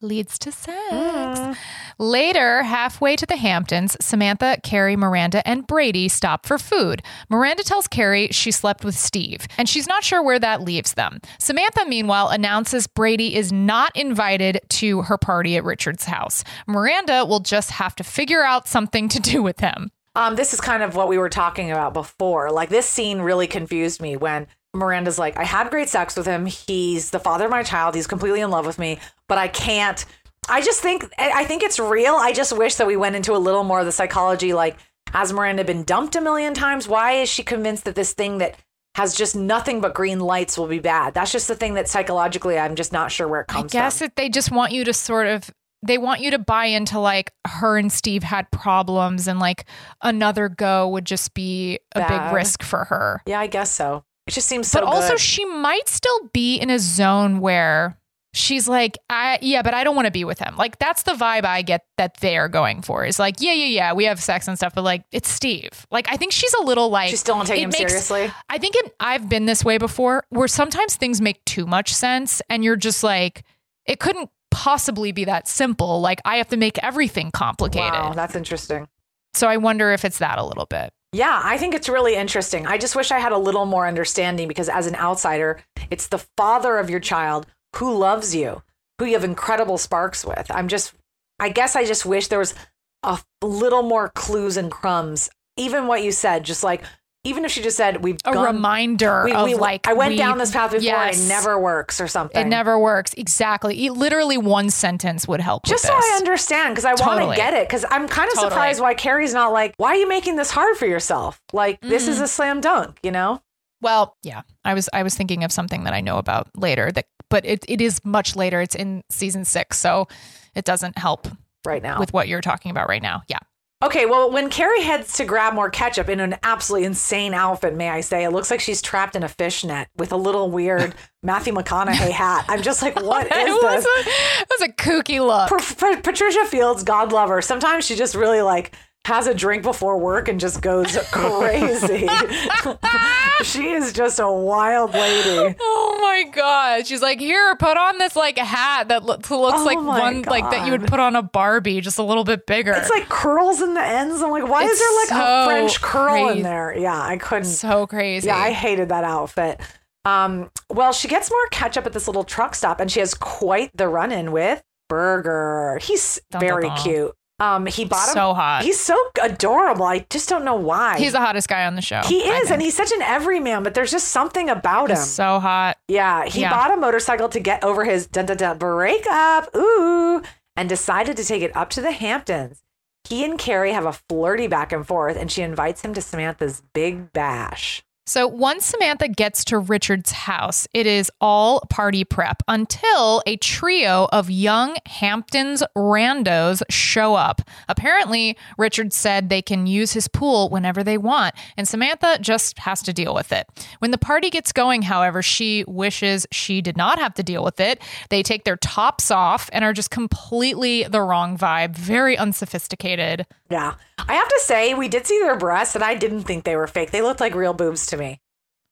[0.02, 1.58] Leads to sex.
[1.98, 7.02] Later, halfway to the Hamptons, Samantha, Carrie, Miranda, and Brady stop for food.
[7.30, 11.20] Miranda tells Carrie she slept with Steve, and she's not sure where that leaves them.
[11.40, 16.44] Samantha, meanwhile, announces Brady is not invited to her party at Richard's house.
[16.68, 19.92] Miranda will just have to figure out something to do with him.
[20.16, 22.52] Um, this is kind of what we were talking about before.
[22.52, 26.46] Like this scene really confused me when Miranda's like, I had great sex with him.
[26.46, 27.96] He's the father of my child.
[27.96, 30.06] He's completely in love with me, but I can't.
[30.48, 32.16] I just think I think it's real.
[32.16, 34.54] I just wish that we went into a little more of the psychology.
[34.54, 34.78] Like,
[35.12, 36.88] has Miranda been dumped a million times?
[36.88, 38.58] Why is she convinced that this thing that
[38.96, 41.14] has just nothing but green lights will be bad?
[41.14, 43.80] That's just the thing that psychologically I'm just not sure where it comes from.
[43.80, 44.06] I guess from.
[44.06, 45.50] that they just want you to sort of
[45.82, 49.66] they want you to buy into like her and Steve had problems and like
[50.02, 52.28] another go would just be a Bad.
[52.28, 53.22] big risk for her.
[53.26, 54.04] Yeah, I guess so.
[54.30, 55.20] It just seems so but also good.
[55.20, 57.98] she might still be in a zone where
[58.34, 60.56] she's like I yeah, but I don't want to be with him.
[60.56, 63.06] Like that's the vibe I get that they're going for.
[63.06, 65.88] Is like, yeah, yeah, yeah, we have sex and stuff, but like it's Steve.
[65.92, 68.32] Like I think she's a little like She still don't take him makes- seriously.
[68.50, 72.42] I think it, I've been this way before where sometimes things make too much sense
[72.50, 73.44] and you're just like,
[73.86, 76.02] it couldn't possibly be that simple.
[76.02, 77.94] Like, I have to make everything complicated.
[77.94, 78.88] Wow, that's interesting.
[79.34, 80.92] So I wonder if it's that a little bit.
[81.12, 82.68] Yeah, I think it's really interesting.
[82.68, 86.24] I just wish I had a little more understanding because as an outsider, it's the
[86.38, 88.62] father of your child who loves you,
[89.00, 90.52] who you have incredible sparks with.
[90.52, 90.94] I'm just,
[91.40, 92.54] I guess I just wish there was
[93.02, 95.32] a little more clues and crumbs.
[95.58, 96.84] Even what you said, just like,
[97.26, 100.18] even if she just said, we've A gone, reminder we, of we- like, I went
[100.18, 101.26] down this path before, Yes.
[101.26, 102.40] it never works or something.
[102.46, 103.14] It never works.
[103.18, 103.78] Exactly.
[103.80, 105.66] E- Literally one sentence would help.
[105.66, 106.06] just so this.
[106.14, 107.68] I understand, because I want to get it.
[107.68, 108.52] Because I'm kind of Totally.
[108.52, 111.42] surprised why Carrie's not like, why are you making this hard for yourself?
[111.52, 112.12] Like, this Mm-hmm.
[112.12, 113.42] is a slam dunk, you know?
[113.82, 114.42] Well, yeah.
[114.66, 117.64] I was I was thinking of something that I know about later that but it,
[117.68, 118.60] it is much later.
[118.60, 120.08] It's in season six, so
[120.56, 121.28] it doesn't help
[121.66, 122.00] Right now.
[122.00, 123.22] with what you're talking about right now.
[123.28, 123.39] Yeah.
[123.82, 127.90] Okay, well, when Carrie heads to grab more ketchup in an absolutely insane outfit, may
[127.90, 131.54] I say, it looks like she's trapped in a fishnet with a little weird Matthew
[131.54, 132.44] McConaughey hat.
[132.50, 133.86] I'm just like, what is this?
[133.86, 134.10] a,
[134.42, 135.48] it was a kooky look.
[135.48, 137.42] Pa- Pa- Patricia Fields, God love her.
[137.42, 138.74] Sometimes she just really like
[139.06, 142.08] has a drink before work and just goes crazy.
[143.44, 145.56] she is just a wild lady.
[145.60, 146.86] Oh my god!
[146.86, 150.50] She's like, here, put on this like hat that lo- looks Oh like one like
[150.52, 152.74] that you would put on a Barbie, just a little bit bigger.
[152.74, 154.22] It's like curls in the ends.
[154.22, 156.38] I'm like, why is there like a French curl crazy.
[156.40, 156.78] in there?
[156.78, 157.46] Yeah, I couldn't.
[157.46, 158.28] so crazy.
[158.28, 159.60] Yeah, I hated that outfit.
[160.06, 163.14] Um, well, she gets more catch up at this little truck stop, and she has
[163.14, 165.80] quite the run-in with Berger.
[165.82, 166.78] He's Dun, dun, very dun.
[166.78, 167.16] cute.
[167.40, 168.14] Um, he bought him.
[168.14, 168.64] So hot.
[168.64, 169.86] He's so adorable.
[169.86, 170.98] I just don't know why.
[171.00, 172.02] He's the hottest guy on the show.
[172.06, 173.64] he is, and he's such an everyman.
[173.64, 174.98] But there's just something about him.
[174.98, 175.78] So hot.
[175.88, 176.50] yeah, he Yeah.
[176.52, 179.56] bought a motorcycle to get over his dun dun dun breakup.
[179.56, 180.22] Ooh,
[180.56, 182.62] and decided to take it up to the Hamptons.
[183.08, 186.62] He and Carrie have a flirty back and forth, and she invites him to Samantha's
[186.74, 187.82] big bash.
[188.10, 194.10] So once Samantha gets to Richard's house, it is all party prep until a trio
[194.12, 197.44] of young Hamptons randos show up.
[197.68, 202.82] Apparently, Richard said they can use his pool whenever they want, and Samantha just has
[202.82, 203.46] to deal with it.
[203.78, 207.60] When the party gets going, however, she wishes she did not have to deal with
[207.60, 207.80] it.
[208.10, 213.28] They take their tops off and are just completely the wrong vibe, very unsophisticated.
[213.52, 213.76] Yeah.
[214.08, 216.68] I have to say, we did see their breasts, and I didn't think they were
[216.68, 216.92] fake.
[216.92, 218.22] They looked like real boobs to me.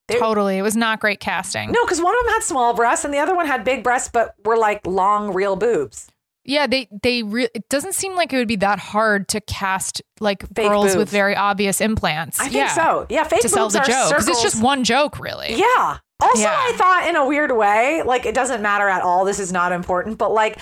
[0.08, 0.58] They- Totally.
[0.58, 1.72] It was not great casting.
[1.72, 4.10] No, because one of them had small breasts, and the other one had big breasts,
[4.12, 6.08] but were like long, real boobs.
[6.46, 10.02] Yeah, they they re- it doesn't seem like it would be that hard to cast
[10.22, 12.40] like Fake girls with very obvious implants.
[12.40, 12.74] I think yeah.
[12.74, 13.06] so.
[13.10, 15.56] Yeah, fake to sell boobs the are joke because it's just one joke, really.
[15.56, 15.98] Yeah.
[16.22, 16.56] Also, Yeah.
[16.58, 19.26] I thought in a weird way, like it doesn't matter at all.
[19.26, 20.58] This is not important, but like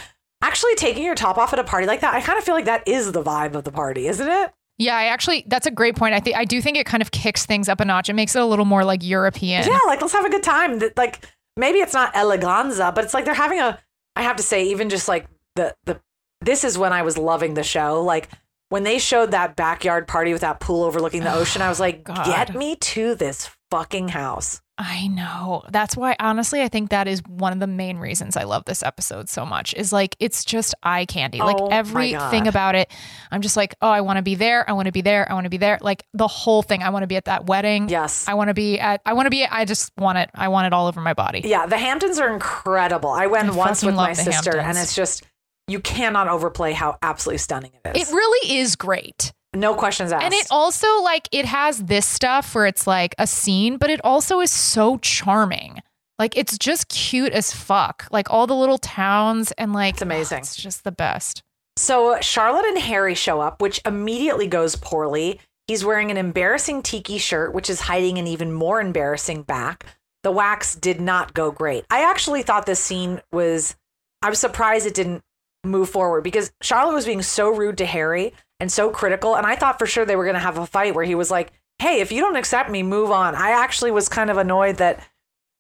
[0.46, 2.66] actually taking your top off at a party like that, I kind of feel like
[2.66, 4.54] that is the vibe of the party, isn't it?
[4.78, 6.14] Yeah, I actually that's a great point.
[6.14, 8.10] I think I do think it kind of kicks things up a notch.
[8.10, 9.66] It makes it a little more like European.
[9.66, 10.80] Yeah, like let's have a good time.
[10.80, 13.80] That like maybe it's not eleganza, but it's like they're having a.
[14.18, 16.02] I have to say, even just like the the.
[16.42, 18.04] This is when I was loving the show.
[18.04, 18.30] Like
[18.70, 22.04] when they showed that backyard party with that pool overlooking the ocean, I was like,
[22.04, 22.26] God.
[22.26, 24.62] get me to this fucking house.
[24.78, 25.64] I know.
[25.70, 28.84] That's why honestly I think that is one of the main reasons I love this
[28.84, 29.74] episode so much.
[29.74, 31.40] Is like it's just eye candy.
[31.40, 32.92] Like Oh my everything about it.
[33.32, 34.70] I'm just like, "Oh, I want to be there.
[34.70, 35.32] I want to be there.
[35.32, 36.84] I want to be there." Like the whole thing.
[36.84, 37.88] I want to be at that wedding.
[37.88, 38.28] Yes.
[38.28, 40.30] I want to be at I want to be I just want it.
[40.36, 41.42] I want it all over my body.
[41.46, 43.12] Yeah, the Hamptons are incredible.
[43.12, 45.24] I went I once with my sister, and it's just
[45.68, 48.10] you cannot overplay how absolutely stunning it is.
[48.10, 49.32] It really is great.
[49.56, 50.24] No questions asked.
[50.24, 54.02] And it also like it has this stuff where it's like a scene, but it
[54.04, 55.80] also is so charming.
[56.20, 58.08] Like it's just cute as fuck.
[58.12, 60.40] Like all the little towns and like It's amazing.
[60.40, 61.44] it's just the best.
[61.78, 65.42] So Charlotte and Harry show up, which immediately goes poorly.
[65.68, 69.86] He's wearing an embarrassing tiki shirt, which is hiding an even more embarrassing back.
[70.24, 71.86] The wax did not go great.
[71.90, 73.76] I actually thought this scene was,
[74.22, 75.22] I was surprised it didn't
[75.66, 79.36] move forward because Charlotte was being so rude to Harry and so critical.
[79.36, 81.30] And I thought for sure they were going to have a fight where he was
[81.32, 83.36] like, hey, if you don't accept me, move on.
[83.36, 85.00] I actually was kind of annoyed that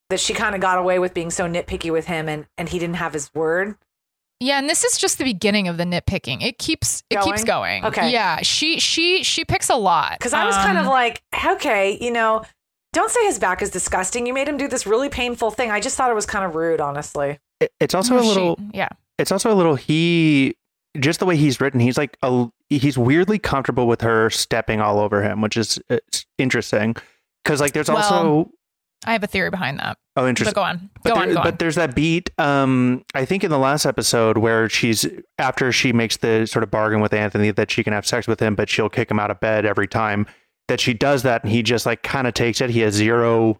[0.09, 2.79] that she kind of got away with being so nitpicky with him and and he
[2.79, 3.75] didn't have his word.
[4.41, 6.43] Yeah, and this is just the beginning of the nitpicking.
[6.43, 7.81] It keeps it keeps Going?
[7.81, 7.85] going.
[7.85, 8.11] Okay.
[8.11, 10.19] Yeah, she she she picks a lot.
[10.19, 12.43] Because I was kind of Um, like, okay, you know,
[12.93, 14.25] don't say his back is disgusting.
[14.27, 15.71] You made him do this really painful thing.
[15.71, 17.39] I just thought it was kind of rude, honestly.
[17.61, 18.59] It- it's also no, a she- little.
[18.73, 18.89] yeah.
[19.17, 19.75] It's also a little.
[19.75, 20.55] He
[20.99, 21.79] just the way he's written.
[21.79, 22.47] He's like a.
[22.69, 26.95] He's weirdly comfortable with her stepping all over him, which is it's interesting.
[27.43, 28.33] Because like there's also.
[28.33, 28.51] Well,
[29.05, 29.97] I have a theory behind that.
[30.15, 30.53] Oh, interesting.
[30.53, 30.89] But go on.
[31.03, 32.31] But, Go there- on, go but there's that beat.
[32.39, 35.05] Um, I think in the last episode where she's
[35.37, 38.39] after she makes the sort of bargain with Anthony that she can have sex with
[38.39, 40.25] him, but she'll kick him out of bed every time
[40.69, 42.71] that she does that, and he just like kind of takes it.
[42.71, 43.59] He has zero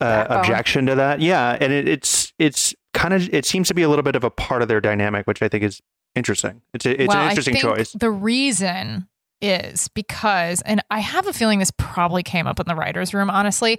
[0.00, 1.20] uh, objection to that.
[1.20, 4.24] Yeah, and it, it's it's kind of it seems to be a little bit of
[4.24, 5.80] a part of their dynamic, which I think is
[6.14, 6.62] interesting.
[6.74, 7.92] It's a, it's well, an I interesting think choice.
[7.92, 9.08] The reason
[9.40, 13.28] is because, and I have a feeling this probably came up in the writer's room,
[13.28, 13.78] honestly,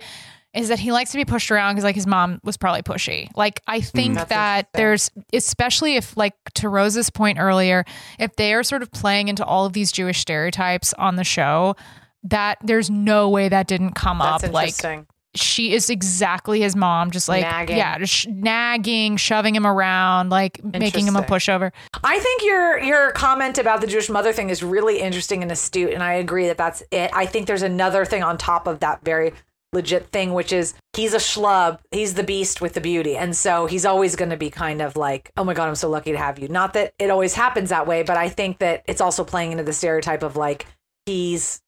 [0.53, 3.29] is that he likes to be pushed around because like his mom was probably pushy.
[3.35, 3.85] Like I mm.
[3.85, 7.85] think That's that there's, especially if like to Rose's point earlier,
[8.19, 11.75] if they are sort of playing into all of these Jewish stereotypes on the show,
[12.23, 14.53] that there's no way that didn't come That's up.
[14.53, 15.07] Like interesting.
[15.35, 17.77] She is exactly his mom, just like Nagging.
[17.77, 21.71] yeah, just sh- nagging, shoving him around, like making him a pushover.
[22.03, 25.91] I think your your comment about the Jewish mother thing is really interesting and astute,
[25.93, 27.09] and I agree that that's it.
[27.13, 29.33] I think there's another thing on top of that very
[29.71, 31.79] legit thing, which is he's a schlub.
[31.89, 34.95] He's the beast with the beauty, and so he's always going to be kind of
[34.95, 36.47] like, oh my god, I'm so lucky to have you.
[36.47, 39.63] Not that it always happens that way, but I think that it's also playing into
[39.63, 40.67] the stereotype of like
[41.07, 41.59] he's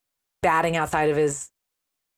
[0.43, 1.49] batting outside of his.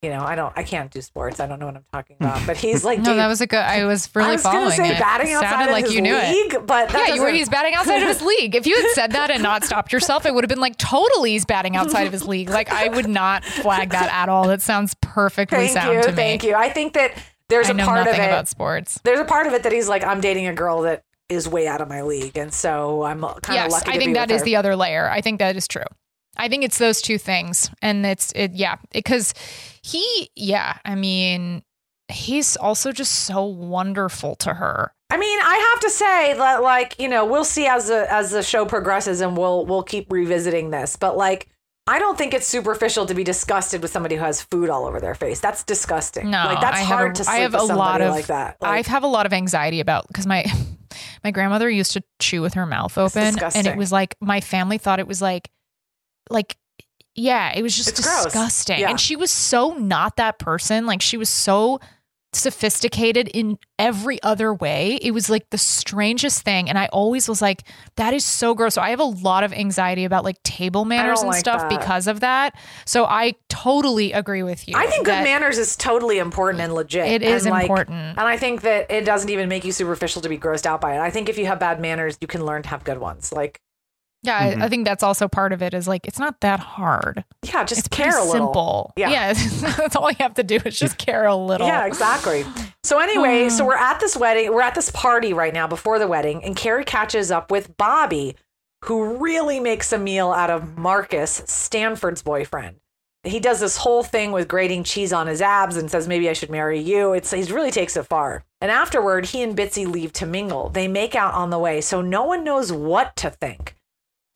[0.03, 1.39] You know, I don't, I can't do sports.
[1.39, 3.57] I don't know what I'm talking about, but he's like, No, that was a good.
[3.57, 4.99] I was really I was following say it.
[4.99, 6.67] batting outside Sounded of like his you knew league, it.
[6.67, 7.29] but that yeah, you were.
[7.31, 8.53] He's batting outside of his league.
[8.53, 11.31] If you had said that and not stopped yourself, it would have been like totally
[11.31, 12.49] he's batting outside of his league.
[12.51, 14.47] Like I would not flag that at all.
[14.47, 16.15] That sounds perfectly Thank sound you, to me.
[16.15, 16.53] thank you.
[16.53, 17.13] I think that
[17.49, 18.19] there's I a part of it.
[18.19, 18.99] about sports.
[19.03, 21.67] There's a part of it that he's like, I'm dating a girl that is way
[21.67, 23.91] out of my league, and so I'm kind of Yes, lucky.
[23.91, 24.45] I think that is her.
[24.45, 25.09] the other layer.
[25.09, 25.83] I think that is true.
[26.37, 28.53] I think it's those two things, and it's it.
[28.53, 29.33] Yeah, because
[29.81, 30.29] he.
[30.35, 31.63] Yeah, I mean,
[32.07, 34.93] he's also just so wonderful to her.
[35.09, 38.31] I mean, I have to say that, like, you know, we'll see as the as
[38.31, 40.95] the show progresses, and we'll we'll keep revisiting this.
[40.95, 41.47] But like,
[41.87, 44.99] I don't think it's superficial to be disgusted with somebody who has food all over
[44.99, 45.39] their face.
[45.39, 46.29] That's disgusting.
[46.29, 48.09] No, like that's I hard a, to sleep I have with a somebody lot of
[48.09, 48.57] like that.
[48.61, 50.45] I have a lot of anxiety about because my
[51.23, 54.77] my grandmother used to chew with her mouth open, and it was like my family
[54.77, 55.49] thought it was like
[56.29, 56.57] like
[57.15, 58.79] yeah, it was just It's disgusting.
[58.79, 58.91] Yeah.
[58.91, 60.85] And she was so not that person.
[60.85, 61.79] Like she was so
[62.33, 64.99] sophisticated in every other way.
[65.01, 66.69] It was like the strangest thing.
[66.69, 67.63] And I always was like,
[67.95, 68.75] that is so gross.
[68.75, 71.69] So I have a lot of anxiety about like table manners and like stuff that.
[71.69, 72.55] because of that.
[72.85, 74.75] So I totally agree with you.
[74.77, 77.07] I think good manners is totally important and legit.
[77.07, 77.97] It is And, like, important.
[77.97, 80.95] And I think that it doesn't even make you superficial to be grossed out by
[80.95, 80.99] it.
[80.99, 83.31] I think if you have bad manners, you can learn to have good ones.
[83.31, 83.61] Like,
[84.23, 84.61] Yeah, I- Mm-hmm.
[84.63, 85.73] I think that's also part of it.
[85.73, 87.23] Is like it's not that hard.
[87.43, 88.31] yeah, just It's care a little.
[88.47, 88.93] simple.
[88.97, 89.33] Yeah.
[89.77, 91.67] that's all you have to do is just care a little.
[91.67, 92.45] Yeah, exactly.
[92.83, 93.49] So anyway, Hmm.
[93.49, 96.55] so we're at this wedding, we're at this party right now before the wedding, and
[96.55, 98.35] Carrie catches up with Bobby,
[98.85, 102.77] who really makes a meal out of Marcus, Stanford's boyfriend.
[103.23, 106.33] He does this whole thing with grating cheese on his abs and says, Maybe I
[106.33, 107.11] should marry you.
[107.13, 108.45] It's he really takes it far.
[108.61, 110.69] And afterward, he and Bitsy leave to mingle.
[110.69, 113.75] They make out on the way, so no one knows what to think.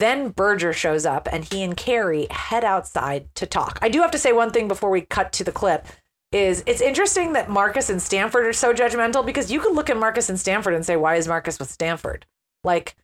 [0.02, 3.78] Then Berger shows up and he and Carrie head outside to talk.
[3.84, 5.86] I do have to say one thing before we cut to the clip
[6.32, 9.97] is it's interesting that Marcus and Stanford are so judgmental because you could look at
[9.97, 12.26] Marcus and Stanford and say, why is Marcus with Stanford?
[12.64, 12.95] Like,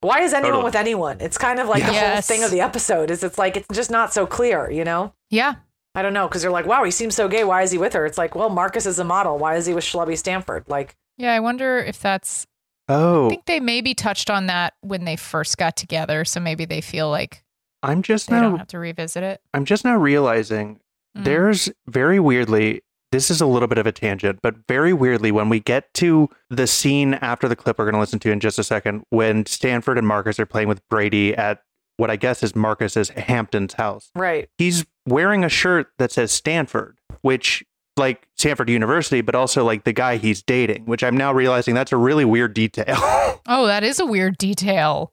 [0.00, 0.64] why is anyone Totally.
[0.64, 1.20] with anyone?
[1.20, 3.90] It's kind of like the whole thing of the episode is it's like, it's just
[3.90, 5.14] not so clear, you know?
[5.30, 5.54] Yeah.
[5.94, 6.26] I don't know.
[6.28, 7.44] Cause they're like, wow, he seems so gay.
[7.44, 8.04] Why is he with her?
[8.06, 9.38] It's like, well, Marcus is a model.
[9.38, 10.64] Why is he with Schlubby Stanford?
[10.68, 11.32] Like, Yeah.
[11.32, 12.46] I wonder if that's.
[12.88, 16.64] Oh, I think they maybe touched on that when they first got together, so maybe
[16.64, 17.42] they feel like
[17.82, 19.40] I'm just they now don't have to revisit it.
[19.52, 20.80] I'm just now realizing
[21.16, 21.22] Mm.
[21.24, 22.82] there's very weirdly,
[23.12, 26.28] this is a little bit of a tangent, but very weirdly, when we get to
[26.50, 29.46] the scene after the clip we're going to listen to in just a second, when
[29.46, 31.60] Stanford and Marcus are playing with Brady at
[31.98, 34.48] what I guess is Marcus's Hampton's house, right.
[34.58, 37.62] he's wearing a shirt that says Stanford, which
[37.96, 41.92] like Stanford University, but also like the guy he's dating, which I'm now realizing that's
[41.92, 42.96] a really weird detail.
[43.46, 45.12] Oh, that is a weird detail.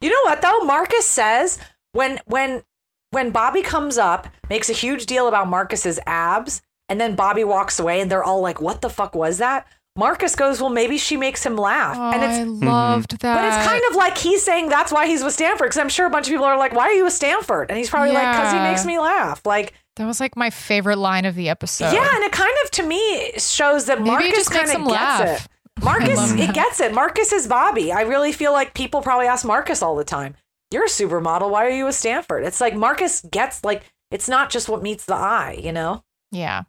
[0.00, 0.58] You know what though?
[0.60, 1.60] Marcus says
[1.92, 2.64] when when
[3.12, 7.78] when Bobby comes up, makes a huge deal about Marcus's abs, and then Bobby walks
[7.78, 9.64] away and they're all like, What the fuck was that?
[9.96, 11.96] Marcus goes, Well, maybe she makes him laugh.
[11.96, 13.34] Oh, and it's I loved that.
[13.36, 15.66] but it's kind of like he's saying that's why he's with Stanford.
[15.68, 17.70] Because I'm sure a bunch of people are like, Why are you with Stanford?
[17.70, 19.40] And he's probably like, Because he makes me laugh.
[19.46, 21.92] Like that was like my favorite line of the episode.
[21.92, 25.44] Yeah, and it kind of to me shows that Maybe Marcus kind of gets laugh.
[25.46, 25.84] it.
[25.84, 26.92] Marcus, it gets it.
[26.94, 27.92] Marcus is Bobby.
[27.92, 30.34] I really feel like people probably ask Marcus all the time,
[30.72, 31.50] "You're a supermodel.
[31.50, 35.04] Why are you a Stanford?" It's like Marcus gets like it's not just what meets
[35.04, 36.02] the eye, you know.
[36.32, 36.62] Yeah.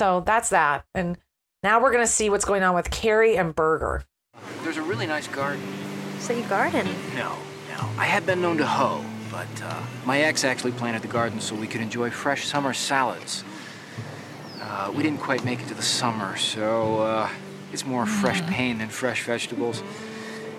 [0.00, 0.84] So that's that.
[0.94, 1.16] And
[1.62, 4.02] now we're gonna see what's going on with Carrie and Berger.
[4.64, 5.62] There's a really nice garden.
[6.18, 6.86] So you garden?
[7.14, 7.36] No,
[7.68, 7.88] no.
[7.98, 9.04] I have been known to hoe,
[9.36, 13.44] but uh, my ex actually planted the garden so we could enjoy fresh summer salads.
[14.62, 17.28] Uh, we didn't quite make it to the summer, so uh,
[17.70, 19.82] it's more fresh pain than fresh vegetables.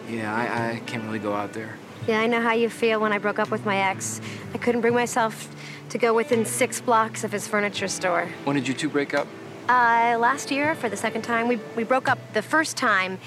[0.08, 1.76] Yeah, I, I can't really go out there.
[2.08, 4.22] Yeah, I know how you feel when I broke up with my ex.
[4.54, 5.50] I couldn't bring myself
[5.90, 8.30] to go within six blocks of his furniture store.
[8.44, 9.28] When did you two break up?
[9.68, 13.18] Uh, last year, for the second time, we, we broke up the first time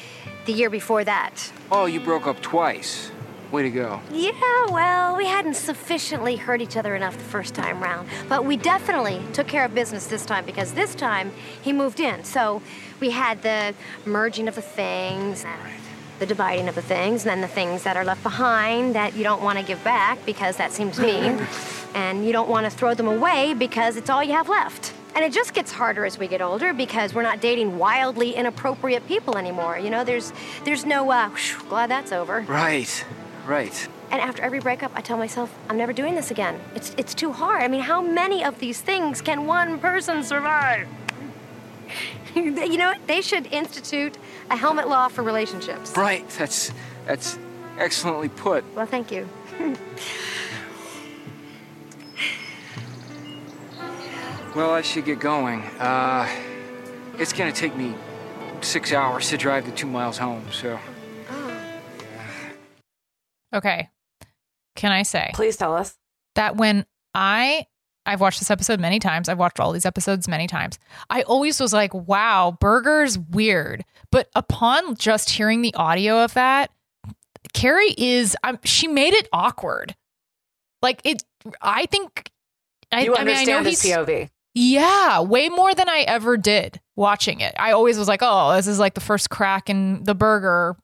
[0.47, 1.53] the year before that.
[1.73, 3.11] Oh, you broke up twice.
[3.53, 4.01] Way to go.
[4.13, 8.09] Yeah, well, we hadn't sufficiently hurt each other enough the first time round.
[8.29, 12.23] But we definitely took care of business this time because this time he moved in.
[12.23, 12.63] So
[13.01, 13.75] we had the
[14.07, 15.45] merging of the things,
[16.21, 19.25] the dividing of the things, and then the things that are left behind that you
[19.25, 21.45] don't want to give back because that seems mean.
[21.95, 24.93] and you don't want to throw them away because it's all you have left.
[25.15, 29.09] And it just gets harder as we get older because we're not dating wildly inappropriate
[29.09, 29.77] people anymore.
[29.77, 30.33] You know, there's
[30.65, 32.43] there's no uh, whew, glad that's over.
[32.43, 33.05] Right,
[33.47, 33.88] right.
[34.11, 36.59] And after every breakup, I tell myself, I'm never doing this again.
[36.74, 37.62] It's, it's too hard.
[37.62, 40.88] I mean, how many of these things can one person survive?
[42.34, 43.07] you know, what?
[43.07, 44.18] they should institute
[44.51, 45.97] a helmet law for relationships.
[45.97, 46.28] Right.
[46.30, 46.72] That's
[47.07, 47.38] that's
[47.78, 48.64] excellently put.
[48.74, 49.28] Well, thank you.
[54.55, 55.62] Well, I should get going.
[55.78, 56.28] Uh,
[57.18, 57.95] it's gonna take me
[58.62, 60.78] six hours to drive the two miles home, so.
[63.55, 63.89] Okay.
[64.77, 65.31] Can I say?
[65.35, 65.97] Please tell us.
[66.37, 67.67] That when I
[68.07, 69.29] I've watched this episode many times.
[69.29, 70.79] I've watched all these episodes many times.
[71.11, 73.85] I always was like, wow, Berger's weird.
[74.11, 76.71] But upon just hearing the audio of that,
[77.53, 79.95] Carrie is um, she made it awkward.
[80.83, 81.23] Like it
[81.61, 82.31] I think
[82.91, 84.31] I, You I mean, I know understand his he's POV.
[84.55, 87.55] yeah, way more than I ever did watching it.
[87.59, 90.77] I always was like, oh, this is like the first crack in the burger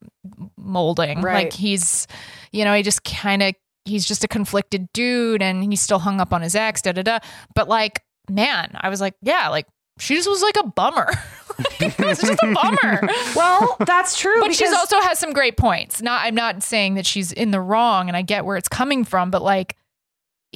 [0.57, 1.23] molding.
[1.23, 1.45] Right.
[1.45, 2.07] Like he's,
[2.53, 6.21] you know, he just kind of, he's just a conflicted dude and he's still hung
[6.21, 7.19] up on his ex, da da da.
[7.55, 9.67] But like, man, I was like, yeah, like
[9.99, 11.09] she just was like a bummer.
[11.81, 13.09] it was just a bummer.
[13.37, 14.41] Well, that's true.
[14.41, 16.03] But because- also has some great points.
[16.03, 19.05] Not, I'm not saying that she's in the wrong and I get where it's coming
[19.05, 19.77] from, but like,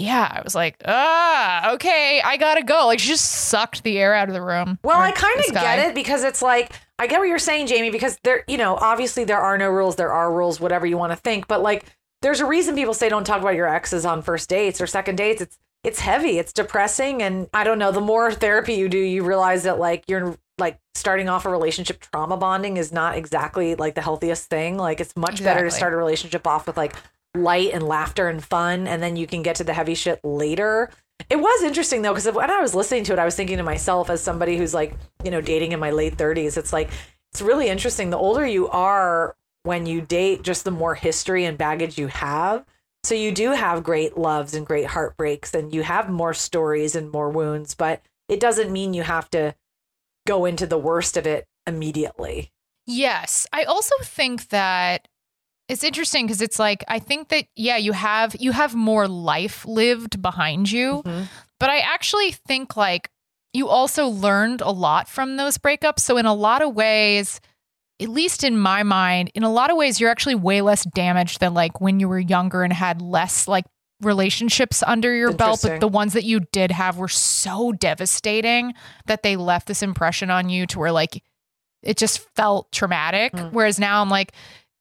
[0.00, 2.86] yeah, I was like, ah, okay, I gotta go.
[2.86, 4.78] Like, she just sucked the air out of the room.
[4.82, 7.90] Well, I kind of get it because it's like I get what you're saying, Jamie.
[7.90, 9.96] Because there, you know, obviously there are no rules.
[9.96, 11.48] There are rules, whatever you want to think.
[11.48, 11.84] But like,
[12.22, 15.16] there's a reason people say don't talk about your exes on first dates or second
[15.16, 15.40] dates.
[15.40, 16.38] It's it's heavy.
[16.38, 17.90] It's depressing, and I don't know.
[17.90, 22.00] The more therapy you do, you realize that like you're like starting off a relationship
[22.00, 24.76] trauma bonding is not exactly like the healthiest thing.
[24.76, 26.94] Like it's much better to start a relationship off with like
[27.34, 30.90] light and laughter and fun, and then you can get to the heavy shit later.
[31.28, 33.62] It was interesting though, because when I was listening to it, I was thinking to
[33.62, 36.90] myself as somebody who's like, you know, dating in my late 30s, it's like,
[37.32, 38.10] it's really interesting.
[38.10, 42.64] The older you are when you date, just the more history and baggage you have.
[43.04, 47.10] So you do have great loves and great heartbreaks, and you have more stories and
[47.10, 49.54] more wounds, but it doesn't mean you have to
[50.26, 52.50] go into the worst of it immediately.
[52.86, 53.46] Yes.
[53.52, 55.08] I also think that
[55.70, 59.64] it's interesting because it's like I think that yeah, you have you have more life
[59.64, 61.02] lived behind you.
[61.58, 63.10] But I actually think like
[63.52, 66.00] you also learned a lot from those breakups.
[66.00, 67.40] So in a lot of ways,
[68.00, 71.40] at least in my mind, in a lot of ways you're actually way less damaged
[71.40, 73.66] than like when you were younger and had less like
[74.00, 78.72] relationships under your belt, but the ones that you did have were so devastating
[79.06, 81.22] that they left this impression on you to where like
[81.82, 83.32] it just felt traumatic.
[83.32, 83.48] Hmm.
[83.48, 84.32] Whereas now I'm like,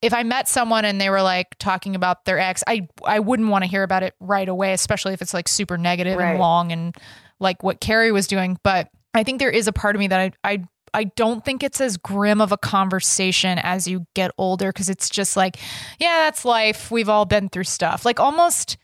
[0.01, 3.49] if I met someone and they were like talking about their ex, I I wouldn't
[3.49, 6.31] want to hear about it right away, especially if it's like super negative Right.
[6.31, 6.95] and long and
[7.39, 8.57] like what Carrie was doing.
[8.63, 11.61] But I think there is a part of me that I I I don't think
[11.63, 15.57] it's as grim of a conversation as you get older because it's just like,
[15.99, 16.89] yeah, that's life.
[16.89, 18.05] We've all been through stuff.
[18.05, 18.77] Like almost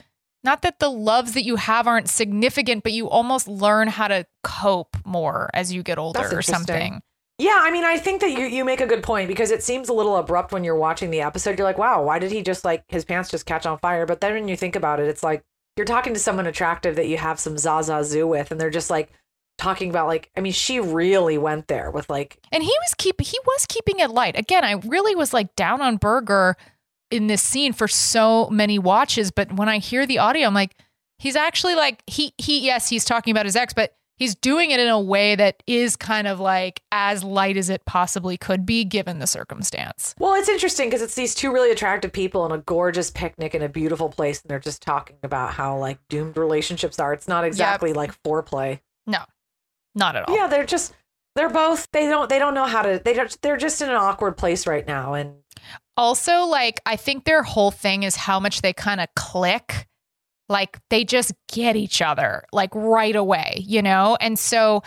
[0.44, 4.26] not that the loves that you have aren't significant, but you almost learn how to
[4.44, 7.02] cope more as you get older or something.
[7.38, 9.90] Yeah, I mean, I think that you, you make a good point because it seems
[9.90, 11.58] a little abrupt when you're watching the episode.
[11.58, 14.06] You're like, wow, why did he just like his pants just catch on fire?
[14.06, 15.44] But then when you think about it, it's like
[15.76, 18.90] you're talking to someone attractive that you have some Zaza Zoo with, and they're just
[18.90, 19.12] like
[19.58, 23.20] talking about like, I mean, she really went there with like, And he was keep
[23.20, 24.38] he was keeping it light.
[24.38, 26.56] Again, I really was like down on Berger
[27.12, 30.76] in this scene for so many watches, but when I hear the audio, I'm like,
[31.18, 34.80] he's actually like he he yes, he's talking about his ex, but he's doing it
[34.80, 38.84] in a way that is kind of like as light as it possibly could be
[38.86, 40.16] given the circumstance.
[40.20, 43.62] well, it's interesting because it's these two really attractive people on a gorgeous picnic in
[43.62, 47.14] a beautiful place, and they're just talking about how like doomed relationships are.
[47.14, 48.80] It's not exactly like foreplay.
[49.06, 49.20] No.
[49.94, 50.36] Not at all.
[50.36, 50.94] Yeah, they're just
[51.36, 53.96] they're both they don't they don't know how to they don't they're just in an
[53.96, 55.36] awkward place right now, and
[55.98, 59.88] Also, like, I think their whole thing is how much they kind of click.
[60.50, 64.18] Like, they just get each other, like, right away, you know?
[64.22, 64.84] And so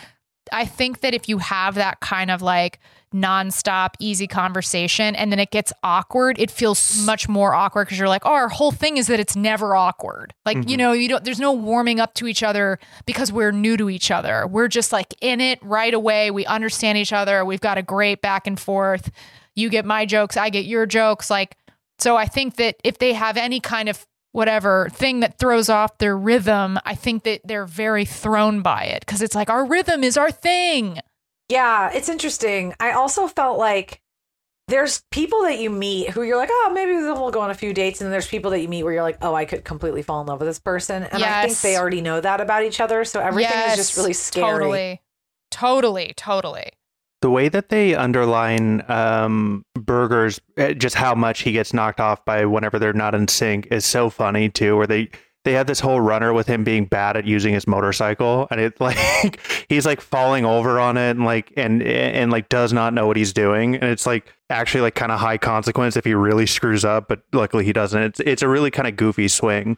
[0.52, 2.78] I think that if you have that kind of like
[3.14, 8.08] nonstop, easy conversation and then it gets awkward, it feels much more awkward because you're
[8.08, 10.34] like, oh, our whole thing is that it's never awkward.
[10.46, 10.78] Like, you Mhm.
[10.78, 14.10] know, you don't, there's no warming up to each other because we're new to each
[14.10, 14.46] other.
[14.46, 16.30] We're just like in it right away.
[16.30, 17.44] We understand each other.
[17.44, 19.10] We've got a great back and forth.
[19.54, 21.30] You get my jokes, I get your jokes.
[21.30, 21.56] Like,
[21.98, 24.06] so I think that if they have any kind of
[24.38, 29.00] whatever thing that throws off their rhythm, I think that they're very thrown by it
[29.00, 31.00] because it's like our rhythm is our thing.
[31.48, 32.72] Yeah, it's interesting.
[32.78, 34.00] I also felt like
[34.68, 37.74] there's people that you meet who you're like, oh, maybe we'll go on a few
[37.74, 38.00] dates.
[38.00, 40.20] And then there's people that you meet where you're like, oh, I could completely fall
[40.20, 41.02] in love with this person.
[41.02, 43.04] And I think they already know that about each other.
[43.04, 44.52] So everything is just really scary.
[44.52, 45.02] Totally.
[45.50, 46.12] Totally.
[46.16, 46.70] Totally.
[47.20, 52.24] The way that they underline um, Berger's, uh, just how much he gets knocked off
[52.24, 54.76] by whenever they're not in sync, is so funny too.
[54.76, 55.08] Where they
[55.44, 58.80] they have this whole runner with him being bad at using his motorcycle, and it
[58.80, 63.08] like he's like falling over on it, and like and and like does not know
[63.08, 66.46] what he's doing, and it's like actually like kind of high consequence if he really
[66.46, 68.00] screws up, but luckily he doesn't.
[68.00, 69.76] It's it's a really kind of goofy swing.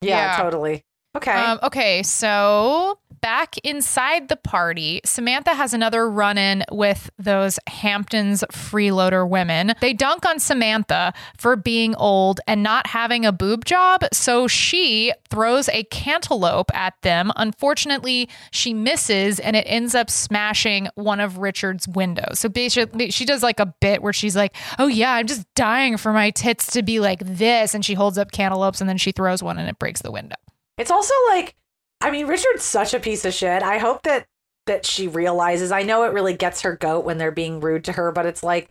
[0.00, 0.42] Yeah, Yeah.
[0.42, 0.84] totally.
[1.18, 1.32] Okay.
[1.32, 8.44] Um, okay, so back inside the party, Samantha has another run in with those Hamptons
[8.52, 9.74] freeloader women.
[9.80, 15.12] They dunk on Samantha for being old and not having a boob job, so she
[15.30, 17.32] throws a cantaloupe at them.
[17.36, 22.38] Unfortunately, she misses and it ends up smashing one of Richard's windows.
[22.38, 25.96] So basically, she does like a bit where she's like, Oh, yeah, I'm just dying
[25.96, 27.74] for my tits to be like this.
[27.74, 30.36] And she holds up cantaloupes and then she throws one and it breaks the window.
[30.78, 31.54] It's also like,
[32.00, 33.62] I mean, Richard's such a piece of shit.
[33.62, 34.26] I hope that
[34.66, 35.72] that she realizes.
[35.72, 38.42] I know it really gets her goat when they're being rude to her, but it's
[38.42, 38.70] like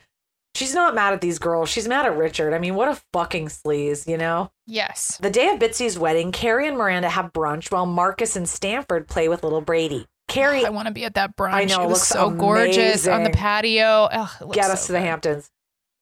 [0.56, 1.70] she's not mad at these girls.
[1.70, 2.54] She's mad at Richard.
[2.54, 4.52] I mean, what a fucking sleaze, you know?
[4.66, 5.18] Yes.
[5.22, 9.28] The day of Bitsy's wedding, Carrie and Miranda have brunch while Marcus and Stanford play
[9.28, 10.08] with little Brady.
[10.28, 11.54] Carrie, I want to be at that brunch.
[11.54, 14.10] I know, it it looks so gorgeous on the patio.
[14.12, 15.06] Ugh, get so us to the good.
[15.06, 15.50] Hamptons.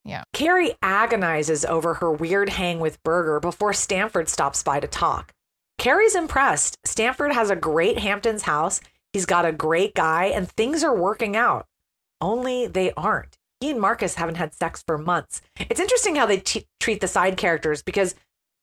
[0.04, 0.24] Yeah.
[0.34, 5.32] Carrie agonizes over her weird hang with Berger before Stanford stops by to talk.
[5.78, 6.78] Carrie's impressed.
[6.86, 8.82] Stanford has a great Hamptons house.
[9.14, 11.68] He's got a great guy, and things are working out.
[12.22, 13.38] Only they aren't.
[13.60, 15.42] He and Marcus haven't had sex for months.
[15.60, 18.16] It's interesting how they t- treat the side characters because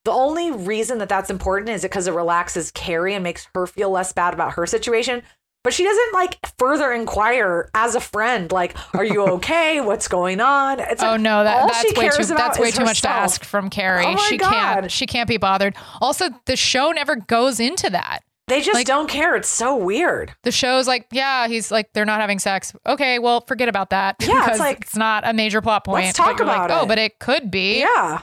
[0.05, 3.91] the only reason that that's important is because it relaxes Carrie and makes her feel
[3.91, 5.23] less bad about her situation.
[5.65, 9.81] But she doesn't like further inquire as a friend, like, "Are you okay?
[9.81, 13.03] What's going on?" It's Oh like, no, that, that's way too that's way too much
[13.03, 14.05] to ask from Carrie.
[14.07, 14.51] Oh she God.
[14.53, 15.75] can't she can't be bothered.
[16.01, 18.21] Also, the show never goes into that.
[18.49, 19.37] They just Like- don't care.
[19.37, 20.35] It's so weird.
[20.43, 22.73] The show's like, yeah, he's like they're not having sex.
[22.85, 24.17] Okay, well, forget about that.
[24.21, 26.07] Yeah, it's like, it's not a major plot point.
[26.07, 27.79] let's talk you're like, about Oh, but it could be.
[27.79, 28.23] Yeah.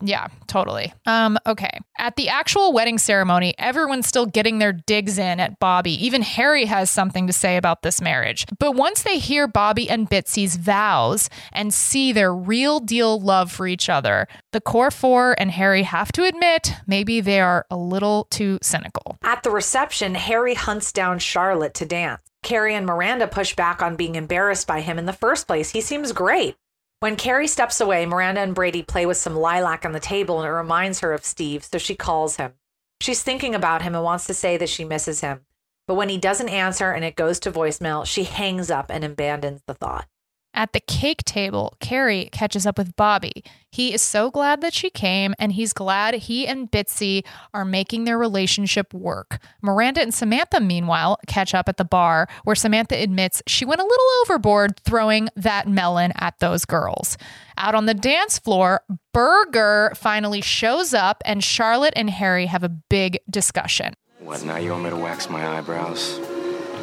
[0.00, 0.92] Yeah, totally.
[1.06, 1.78] Um, okay.
[1.98, 5.92] At the actual wedding ceremony, everyone's still getting their digs in at Bobby.
[6.04, 8.46] Even Harry has something to say about this marriage.
[8.58, 13.66] But once they hear Bobby and Bitsy's vows and see their real deal love for
[13.66, 18.26] each other, the core four and Harry have to admit maybe they are a little
[18.30, 19.18] too cynical.
[19.22, 22.22] At the reception, Harry hunts down Charlotte to dance.
[22.42, 25.70] Carrie and Miranda push back on being embarrassed by him in the first place.
[25.70, 26.56] He seems great.
[27.00, 30.46] When Carrie steps away, Miranda and Brady play with some lilac on the table and
[30.46, 32.52] it reminds her of Steve, so she calls him.
[33.00, 35.40] She's thinking about him and wants to say that she misses him.
[35.86, 39.62] But when he doesn't answer and it goes to voicemail, she hangs up and abandons
[39.66, 40.08] the thought.
[40.52, 43.44] At the cake table, Carrie catches up with Bobby.
[43.70, 47.24] He is so glad that she came, and he's glad he and Bitsy
[47.54, 49.38] are making their relationship work.
[49.62, 53.84] Miranda and Samantha, meanwhile, catch up at the bar, where Samantha admits she went a
[53.84, 57.16] little overboard throwing that melon at those girls.
[57.56, 58.82] Out on the dance floor,
[59.14, 63.94] Berger finally shows up, and Charlotte and Harry have a big discussion.
[64.18, 66.18] What, now you want me to wax my eyebrows?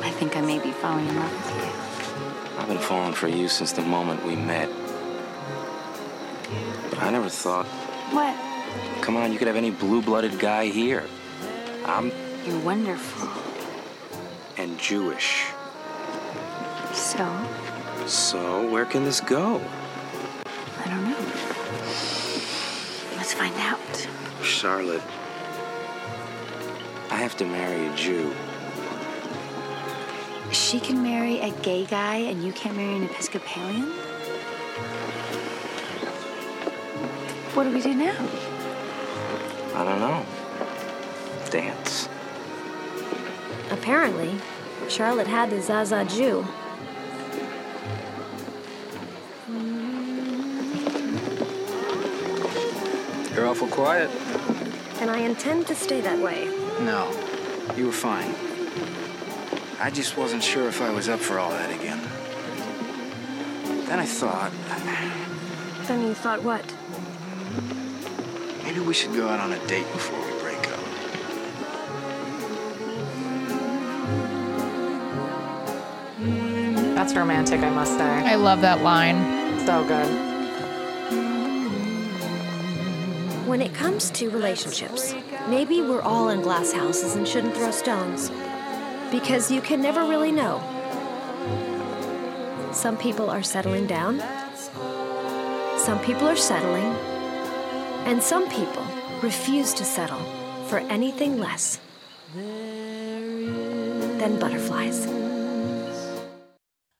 [0.02, 1.67] I think I may be falling in love with you.
[2.68, 4.68] I've been falling for you since the moment we met.
[6.90, 7.66] But I never thought,
[8.12, 8.36] What?
[9.02, 11.06] come on, you could have any blue blooded guy here.
[11.86, 12.12] I'm.
[12.46, 13.30] You're wonderful.
[14.58, 15.46] and Jewish.
[16.92, 17.26] So,
[18.06, 19.62] So, where can this go?
[20.84, 21.20] I don't know.
[23.16, 24.10] Let's find out.
[24.44, 25.04] Charlotte.
[27.10, 28.36] I have to marry a Jew.
[30.68, 33.84] She can marry a gay guy and you can't marry an Episcopalian?
[37.54, 38.18] What do we do now?
[39.76, 40.26] I don't know.
[41.50, 42.10] Dance.
[43.72, 44.36] Apparently,
[44.90, 46.46] Charlotte had the Zaza Jew.
[53.34, 54.10] You're awful quiet.
[55.00, 56.48] And I intend to stay that way.
[56.82, 57.10] No,
[57.78, 58.36] you were fine.
[59.80, 62.02] I just wasn't sure if I was up for all that again.
[63.86, 64.52] Then I thought,
[65.88, 66.64] Then you thought what?
[68.64, 70.80] maybe we should go out on a date before we break up.
[76.96, 78.04] That's romantic, I must say.
[78.04, 79.60] I love that line.
[79.66, 80.08] So good.
[83.48, 85.14] When it comes to relationships,
[85.48, 88.30] maybe we're all in glass houses and shouldn't throw stones.
[89.12, 90.62] Because you can never really know.
[92.74, 94.20] Some people are settling down,
[95.80, 96.84] some people are settling,
[98.06, 98.84] and some people
[99.24, 100.20] refuse to settle
[100.68, 101.80] for anything less
[104.18, 105.08] than butterflies.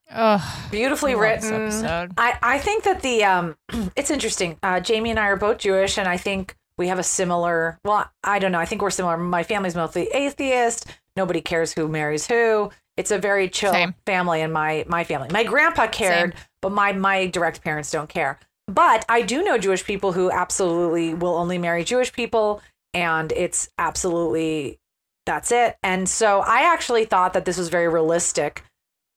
[0.10, 0.42] Ugh,
[0.72, 1.62] Beautifully I love this written.
[1.68, 2.12] episode.
[2.18, 3.56] I, I think that the um
[3.96, 4.58] it's interesting.
[4.64, 7.78] Uh, Jamie and I are both Jewish, and I think we have a similar.
[7.84, 8.60] Well, I don't know.
[8.60, 9.18] I think we're similar.
[9.18, 10.88] My family's mostly atheist.
[11.18, 12.72] Nobody cares who marries who.
[12.96, 13.94] It's a very chill Same.
[14.06, 15.28] family in my my family.
[15.32, 18.40] My grandpa cared, but my my direct parents don't care.
[18.68, 22.62] But I do know Jewish people who absolutely will only marry Jewish people,
[22.94, 24.80] and it's absolutely
[25.26, 25.78] that's it.
[25.84, 28.64] And so I actually thought that this was very realistic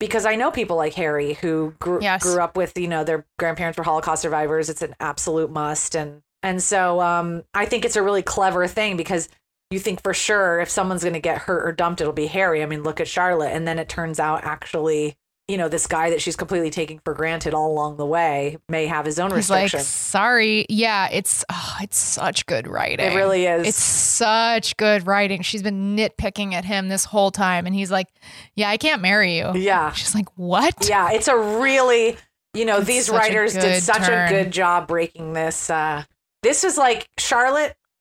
[0.01, 2.23] because I know people like Harry who grew, Yes.
[2.23, 4.69] grew up with, you know, their grandparents were Holocaust survivors.
[4.69, 5.95] It's an absolute must.
[5.95, 9.29] And, and so um, I think it's a really clever thing because
[9.71, 12.63] you think for sure if someone's going to get hurt or dumped, it'll be Harry.
[12.63, 13.53] I mean, look at Charlotte.
[13.53, 15.17] And then it turns out actually,
[15.47, 18.87] you know, this guy that she's completely taking for granted all along the way may
[18.87, 19.89] have his own He's like, restrictions.
[19.89, 20.67] sorry.
[20.69, 23.05] Yeah, it's oh, it's such good writing.
[23.13, 23.69] It really is.
[23.69, 25.43] It's such good writing.
[25.43, 28.07] She's been nitpicking at him this whole time, and he's like,
[28.55, 29.93] "Yeah, I can't marry you." Yeah.
[29.93, 32.17] She's like, "What?" yeah, it's a really,
[32.55, 34.29] you know, It's these writers did such turn.
[34.29, 35.69] a good job breaking this.
[35.69, 36.05] Uh,
[36.45, 37.09] this is like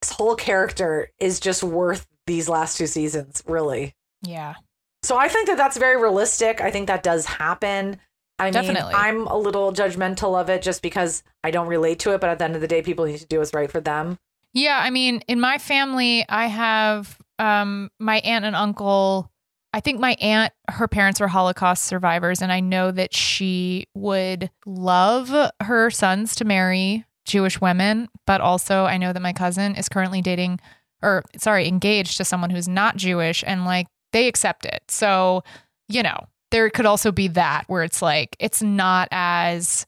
[0.02, 3.94] Charlotte's whole character is just worth these last two seasons, really.
[4.22, 4.56] Yeah.
[5.04, 6.62] So I think that that's very realistic.
[6.62, 7.98] I think that does happen.
[8.38, 8.94] I Definitely.
[8.94, 12.30] mean, I'm a little judgmental of it just because I don't relate to it, but
[12.30, 14.18] at the end of the day, people need to do what's right for them.
[14.54, 19.30] Yeah, I mean, in my family, I have um my aunt and uncle.
[19.72, 24.50] I think my aunt, her parents were Holocaust survivors, and I know that she would
[24.66, 29.88] love her sons to marry Jewish women, but also I know that my cousin is
[29.88, 30.60] currently dating
[31.02, 34.84] or sorry, engaged to someone who's not Jewish and like they accept it.
[34.90, 35.44] So,
[35.88, 39.86] you know, there could also be that where it's like it's not as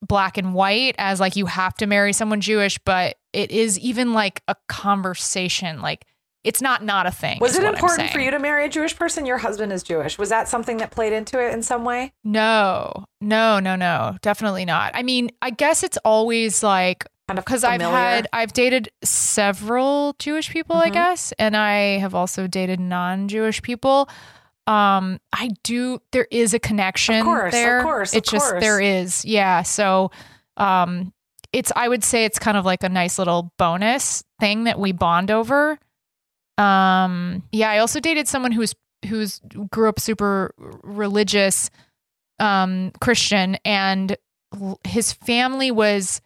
[0.00, 4.14] black and white as like you have to marry someone Jewish, but it is even
[4.14, 5.80] like a conversation.
[5.80, 6.06] Like
[6.48, 7.38] it's not not a thing.
[7.40, 9.26] Was it important for you to marry a Jewish person?
[9.26, 10.18] Your husband is Jewish.
[10.18, 12.12] Was that something that played into it in some way?
[12.24, 14.92] No, no, no, no, definitely not.
[14.94, 20.14] I mean, I guess it's always like Kind of because I've had I've dated several
[20.18, 20.94] Jewish people, I Mhm.
[20.94, 24.08] guess, and I have also dated non-Jewish people.
[24.66, 26.00] Um, I do.
[26.12, 27.82] There is a connection Of course, of there.
[27.82, 28.62] course, It's of just course.
[28.62, 29.62] there is, yeah.
[29.62, 30.10] So,
[30.56, 31.12] um,
[31.52, 34.92] it's I would say it's kind of like a nice little bonus thing that we
[34.92, 35.78] bond over.
[36.58, 37.70] Um, yeah.
[37.70, 38.74] I also dated someone who's
[39.08, 39.40] who's
[39.70, 41.70] grew up super religious,
[42.40, 44.16] um, Christian, and
[44.60, 46.20] l- his family was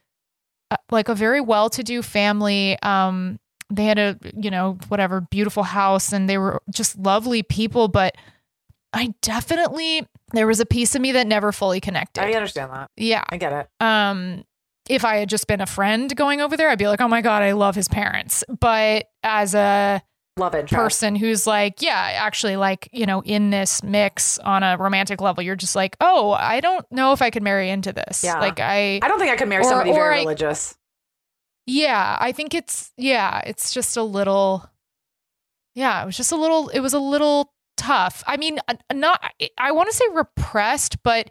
[0.70, 2.78] uh, like a very well-to-do family.
[2.82, 3.38] Um,
[3.70, 7.88] they had a you know whatever beautiful house, and they were just lovely people.
[7.88, 8.16] But
[8.92, 12.22] I definitely there was a piece of me that never fully connected.
[12.24, 12.90] I understand that.
[12.96, 13.22] Yeah.
[13.28, 13.84] I get it.
[13.84, 14.44] Um,
[14.88, 17.20] if I had just been a friend going over there, I'd be like, oh my
[17.20, 18.42] God, I love his parents.
[18.60, 20.02] But as a
[20.36, 20.72] love interest.
[20.74, 25.42] person who's like, yeah, actually, like, you know, in this mix on a romantic level,
[25.42, 28.24] you're just like, oh, I don't know if I could marry into this.
[28.24, 28.38] Yeah.
[28.40, 30.76] Like, I, I don't think I could marry or- somebody or very I- religious.
[31.66, 34.68] yeah, I think it's, yeah, it's just a little,
[35.74, 38.22] yeah, it was just a little, it was a little tough.
[38.26, 39.22] I mean, uh, not,
[39.58, 41.30] I want to say repressed, but,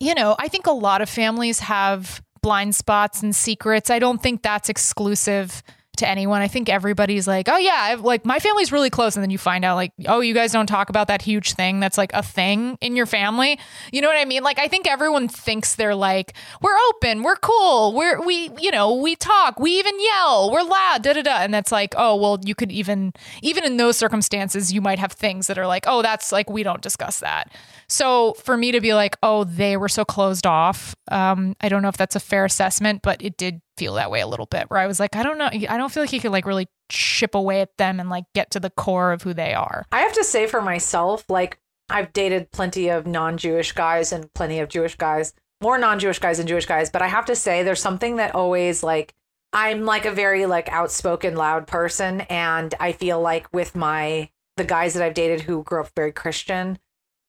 [0.00, 3.88] you know, I think a lot of families have blind spots and secrets.
[3.88, 5.62] I don't think that's exclusive
[5.98, 6.40] to anyone.
[6.40, 9.36] I think everybody's like, oh yeah, I've, like my family's really close, and then you
[9.38, 12.22] find out like, oh, you guys don't talk about that huge thing that's like a
[12.22, 13.58] thing in your family.
[13.92, 14.42] You know what I mean?
[14.42, 16.32] Like I think everyone thinks they're like,
[16.62, 21.02] we're open, we're cool, we're we, you know, we talk, we even yell, we're loud,
[21.02, 23.12] da da da, and that's like, oh well, you could even
[23.42, 26.62] even in those circumstances, you might have things that are like, oh, that's like we
[26.62, 27.52] don't discuss that.
[27.92, 31.82] So for me to be like, oh, they were so closed off, um, I don't
[31.82, 34.70] know if that's a fair assessment, but it did feel that way a little bit.
[34.70, 36.68] Where I was like, I don't know, I don't feel like you could like really
[36.88, 39.84] chip away at them and like get to the core of who they are.
[39.92, 44.58] I have to say for myself, like I've dated plenty of non-Jewish guys and plenty
[44.60, 47.82] of Jewish guys, more non-Jewish guys than Jewish guys, but I have to say there's
[47.82, 49.14] something that always like
[49.52, 54.64] I'm like a very like outspoken loud person and I feel like with my the
[54.64, 56.78] guys that I've dated who grew up very Christian,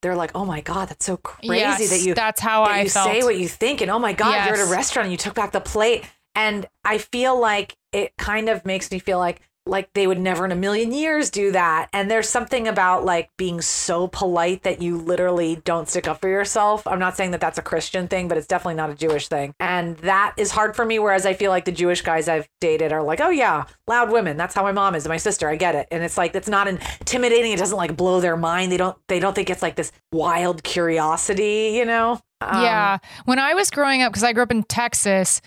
[0.04, 2.82] they're like, "Oh my god, that's so crazy Yes, that you that's how that I
[2.84, 3.10] you felt.
[3.10, 5.34] say what you think and oh my god, you're at a restaurant and you took
[5.34, 6.04] back the plate."
[6.36, 10.44] And I feel like it kind of makes me feel like like they would never
[10.44, 11.88] in a million years do that.
[11.94, 16.28] And there's something about like being so polite that you literally don't stick up for
[16.28, 16.86] yourself.
[16.86, 19.54] I'm not saying that that's a Christian thing, but it's definitely not a Jewish thing.
[19.60, 21.00] And that is hard for me.
[21.00, 24.36] Whereas I feel like the Jewish guys I've dated are like, oh yeah, loud women.
[24.36, 25.48] That's how my mom is, my sister.
[25.48, 25.88] I get it.
[25.92, 27.54] And it's like it's not intimidating.
[27.54, 28.72] It doesn't like blow their mind.
[28.72, 31.72] They don't they don't think it's like this wild curiosity.
[31.76, 32.20] You know?
[32.42, 32.98] Um, yeah.
[33.26, 35.42] When I was growing up, because I grew up in Texas,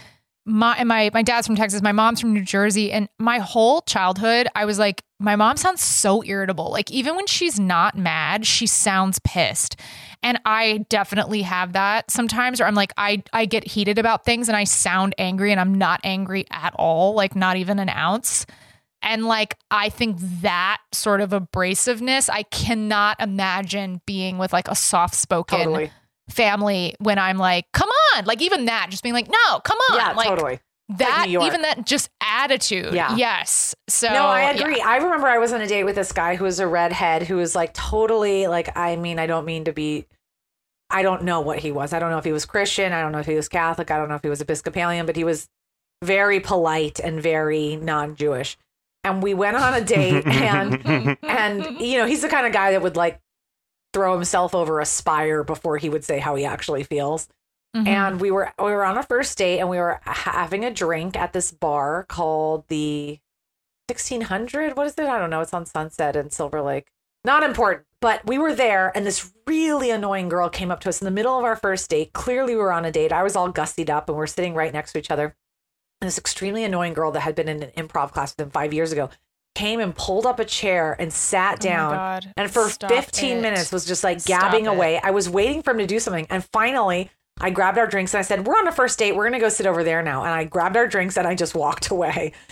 [0.47, 3.82] my and my my dad's from Texas, my mom's from New Jersey, and my whole
[3.82, 6.70] childhood, I was like, my mom sounds so irritable.
[6.70, 9.76] Like even when she's not mad, she sounds pissed.
[10.22, 14.49] And I definitely have that sometimes, or I'm like, I I get heated about things
[14.49, 18.47] and I sound angry, and I'm not angry at all, like not even an ounce.
[19.03, 24.74] And like, I think that sort of abrasiveness, I cannot imagine being with like a
[24.74, 25.90] soft spoken Totally.
[26.29, 28.24] Family when I'm like, come on.
[28.24, 29.99] Like, even that, just being like, no, come on.
[29.99, 30.61] Yeah, like, totally.
[30.89, 31.47] That, New York.
[31.47, 32.95] even that just attitude.
[32.95, 33.16] Yeah.
[33.16, 33.74] Yes.
[33.89, 34.61] So, no, I yeah.
[34.61, 34.81] agree.
[34.81, 37.37] I remember I was on a date with this guy who was a redhead who
[37.37, 40.07] was like totally like I mean, I don't mean to be
[40.89, 41.93] I don't know what he was.
[41.93, 43.99] I don't know if he was Christian, I don't know if he was Catholic, I
[43.99, 45.49] don't know if he was Episcopalian, but he was
[46.05, 48.57] very polite and very non-Jewish.
[49.03, 52.70] And we went on a date and and you know, he's the kind of guy
[52.70, 53.20] that would like
[53.97, 57.28] throw himself over a spire before he would say how he actually feels.
[57.74, 57.86] Mhm.
[57.88, 61.16] And we were we were on a first date and we were having a drink
[61.16, 63.18] at this bar called the
[63.88, 64.76] 1600.
[64.76, 65.07] What is it?
[65.07, 65.40] I don't know.
[65.40, 66.88] It's on Sunset and Silver Lake.
[67.24, 67.86] Not important.
[68.03, 71.11] But we were there and this really annoying girl came up to us in the
[71.11, 72.12] middle of our first date.
[72.12, 73.12] Clearly we were on a date.
[73.12, 75.34] I was all gussied up and we're sitting right next to each other.
[76.03, 78.74] And this extremely annoying girl that had been in an improv class with him five
[78.74, 79.09] years ago
[79.57, 82.20] came and pulled up a chair and sat Oh down.
[82.36, 83.40] And for Stop 15 it.
[83.42, 84.68] minutes was just like Stop gabbing it.
[84.68, 85.00] away.
[85.02, 86.26] I was waiting for him to do something.
[86.30, 89.12] And finally, I grabbed our drinks and I said, We're on a first date.
[89.16, 90.22] We're going to go sit over there now.
[90.24, 92.32] And I grabbed our drinks and I just walked away.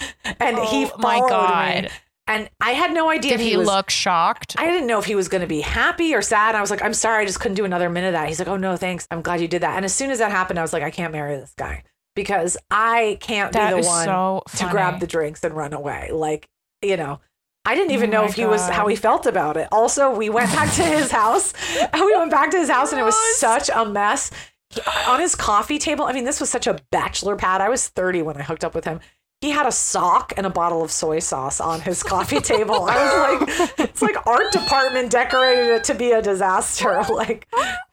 [0.40, 1.82] And he Oh my followed God.
[1.84, 1.88] me.
[2.26, 4.56] And I had no idea Did if he was, look shocked?
[4.58, 6.54] I didn't know if he was going to be happy or sad.
[6.54, 8.28] I was like, I'm sorry, I just couldn't do another minute of that.
[8.28, 9.06] He's like, Oh no, thanks.
[9.10, 9.76] I'm glad you did that.
[9.76, 11.82] And as soon as that happened, I was like, I can't marry this guy
[12.16, 16.10] because I can't That be the one so to grab the drinks and run away.
[16.12, 16.48] Like,
[16.84, 17.20] you know.
[17.66, 19.68] I didn't Oh even know oh my if he was how he felt about it.
[19.72, 21.54] Also, we went back to his house.
[21.80, 24.30] And we went back to his house and it was such a mess.
[24.68, 27.60] He- on his coffee table, I mean, this was such a bachelor pad.
[27.62, 29.00] I was 30 when I hooked up with him.
[29.40, 32.86] He had a sock and a bottle of soy sauce on his coffee table.
[32.88, 37.02] I was like, it's like art department decorated it to be a disaster.
[37.10, 37.46] Like,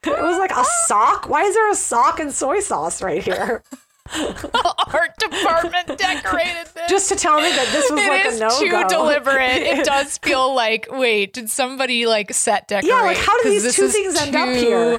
[0.04, 1.28] it was like a sock.
[1.28, 3.62] Why is there a sock and soy sauce right here?
[4.10, 6.90] Art department decorated this.
[6.90, 9.62] Just to tell me that this was It like is a no too deliberate.
[9.62, 12.90] It does feel like, wait, did somebody like set decorate?
[12.90, 14.98] Yeah, like, how do these two things end up here?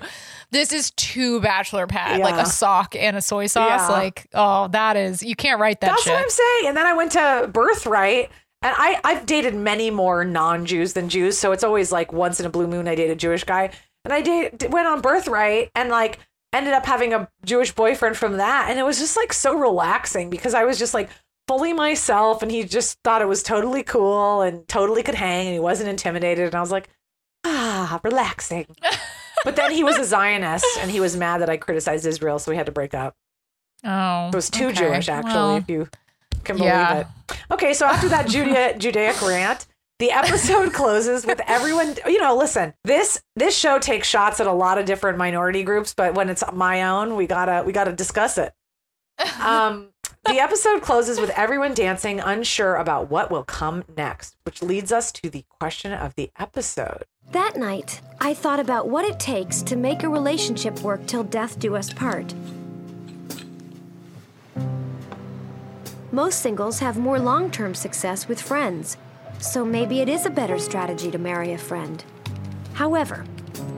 [0.51, 3.89] This is two bachelor pad, like a sock and a soy sauce.
[3.89, 3.95] Yeah.
[3.95, 6.13] Like, oh, that is you can't write that That's shit.
[6.13, 6.67] what I'm saying.
[6.67, 8.29] And then I went to Birthright,
[8.61, 12.45] and I I've dated many more non-Jews than Jews, so it's always like once in
[12.45, 13.71] a blue moon I date a Jewish guy,
[14.05, 16.19] and I date went on Birthright and like
[16.53, 20.29] ended up having a Jewish boyfriend from that, and it was just like so relaxing
[20.29, 21.09] because I was just like
[21.47, 25.53] fully myself, and he just thought it was totally cool and totally could hang, and
[25.53, 26.89] he wasn't intimidated, and I was like,
[27.43, 28.67] ah, relaxing.
[29.43, 32.49] But then he was a Zionist and he was mad that I criticized Israel, so
[32.49, 33.13] we had to break up.
[33.83, 34.75] Oh, It was too okay.
[34.75, 35.89] Jewish, actually, Well, if you
[36.45, 36.99] can believe yeah.
[36.99, 37.07] it.
[37.51, 39.65] Okay, so after that Judea, Judaic rant,
[40.03, 41.95] the episode closes with everyone.
[42.05, 45.93] You know, listen, this this show takes shots at a lot of different minority groups,
[45.93, 48.53] but when it's my own, we gotta we gotta discuss it.
[49.39, 49.89] Um,
[50.25, 55.11] the episode closes with everyone dancing, unsure about what will come next, which leads us
[55.11, 57.03] to the question of the episode.
[57.31, 61.59] That night, I thought about what it takes to make a relationship work till death
[61.59, 62.33] do us part.
[66.11, 68.97] Most singles have more long term success with friends,
[69.43, 72.03] so maybe it is a better strategy to marry a friend.
[72.73, 73.25] However,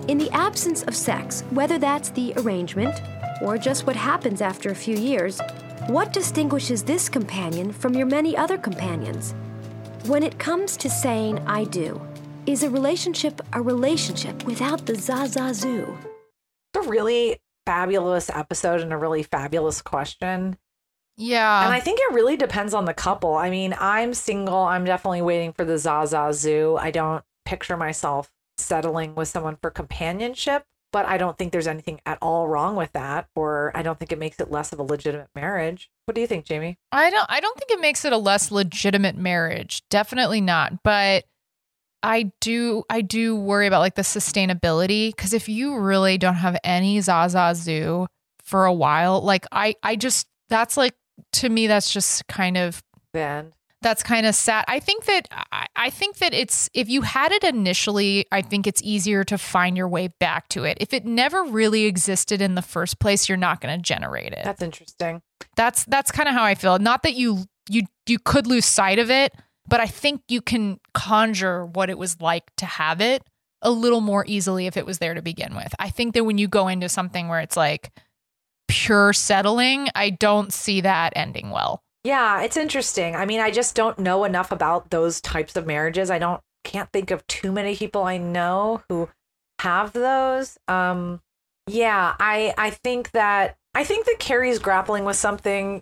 [0.07, 3.01] in the absence of sex, whether that's the arrangement
[3.41, 5.41] or just what happens after a few years,
[5.87, 9.33] what distinguishes this companion from your many other companions?
[10.05, 11.99] When it comes to saying I do,
[12.45, 15.97] is a relationship a relationship without the zazazoo?
[16.73, 20.57] It's a really fabulous episode and a really fabulous question.
[21.17, 21.65] Yeah.
[21.65, 23.35] And I think it really depends on the couple.
[23.35, 24.57] I mean, I'm single.
[24.57, 26.77] I'm definitely waiting for the Zaza Zoo.
[26.79, 32.01] I don't picture myself settling with someone for companionship, but I don't think there's anything
[32.05, 34.83] at all wrong with that, or I don't think it makes it less of a
[34.83, 35.89] legitimate marriage.
[36.05, 36.77] What do you think, Jamie?
[36.91, 39.83] I don't I don't think it makes it a less legitimate marriage.
[39.89, 40.83] Definitely not.
[40.83, 41.25] But
[42.03, 46.57] I do I do worry about like the sustainability because if you really don't have
[46.63, 48.07] any Zaza Zoo
[48.43, 50.93] for a while, like I I just that's like
[51.33, 52.81] to me that's just kind of
[53.81, 54.65] that's kind of sad.
[54.67, 58.65] I think that I, I think that it's if you had it initially, I think
[58.65, 60.79] it's easier to find your way back to it.
[60.81, 64.43] If it never really existed in the first place, you're not going to generate it.
[64.43, 65.21] that's interesting.
[65.55, 66.79] That's that's kind of how I feel.
[66.79, 69.33] Not that you you you could lose sight of it,
[69.67, 73.21] but I think you can conjure what it was like to have it
[73.61, 75.73] a little more easily if it was there to begin with.
[75.79, 77.91] I think that when you go into something where it's like
[78.67, 81.83] pure settling, I don't see that ending well.
[82.03, 83.15] Yeah, it's interesting.
[83.15, 86.09] I mean, I just don't know enough about those types of marriages.
[86.11, 89.09] I don't can't think of too many people I know who
[89.59, 90.57] have those.
[90.67, 91.21] Um
[91.67, 95.81] yeah, I I think that I think that Carrie's grappling with something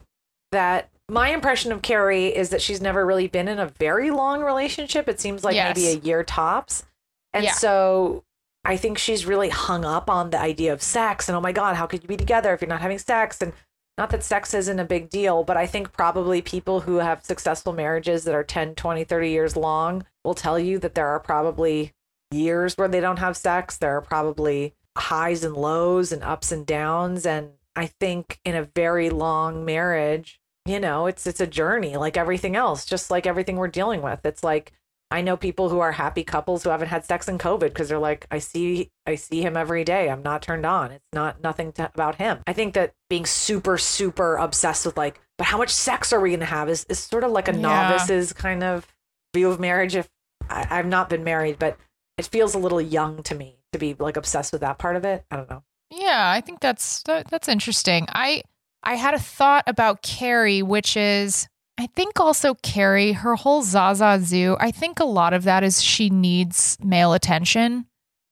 [0.52, 4.42] that my impression of Carrie is that she's never really been in a very long
[4.42, 5.08] relationship.
[5.10, 5.76] It seems like Yes.
[5.76, 6.86] maybe a year tops.
[7.34, 7.52] And Yeah.
[7.54, 8.24] so
[8.66, 11.76] I think she's really hung up on the idea of sex and oh my god,
[11.76, 13.53] how could you be together if you're not having sex and
[13.97, 17.74] not that sex isn't a big deal, but I think probably people who have successful
[17.74, 21.93] marriages that are 10, 20, 30 years long will tell you that there are probably
[22.32, 23.78] years where they don't have sex.
[23.78, 27.26] There are probably highs and lows and ups and downs.
[27.26, 32.18] And I think in a very long marriage, you know, it's it's a journey like
[32.18, 34.26] everything else, just like everything we're dealing with.
[34.26, 34.72] It's like
[35.14, 37.99] I know people who are happy couples who haven't had sex in COVID because they're
[37.99, 40.09] like, I see, I see him every day.
[40.09, 40.91] I'm not turned on.
[40.91, 42.39] It's not nothing to, about him.
[42.47, 46.32] I think that being super, super obsessed with like, but how much sex are we
[46.32, 47.61] going to have is, is sort of like a Yeah.
[47.89, 48.88] novice's kind of
[49.36, 49.95] view of marriage.
[49.95, 50.09] If
[50.49, 51.78] I, I've not been married, but
[52.18, 55.05] it feels a little young to me to be like obsessed with that part of
[55.05, 55.24] it.
[55.30, 55.64] I don't know.
[55.91, 58.07] Yeah, I think that's that, that's interesting.
[58.09, 58.41] I
[58.84, 61.47] I had a thought about Carrie, which is
[61.78, 64.56] I think also Carrie, her whole Zaza Zoo.
[64.60, 67.86] I think a lot of that is she needs male attention.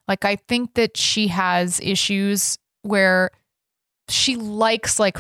[0.08, 3.32] Like I think that she has issues where
[4.10, 5.18] she likes like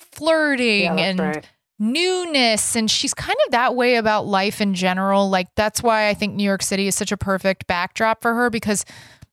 [0.00, 1.48] flirting Yeah, and right.
[1.78, 6.14] newness and she's kind of that way about life in general like that's why i
[6.14, 8.84] think new york city is such a perfect backdrop for her because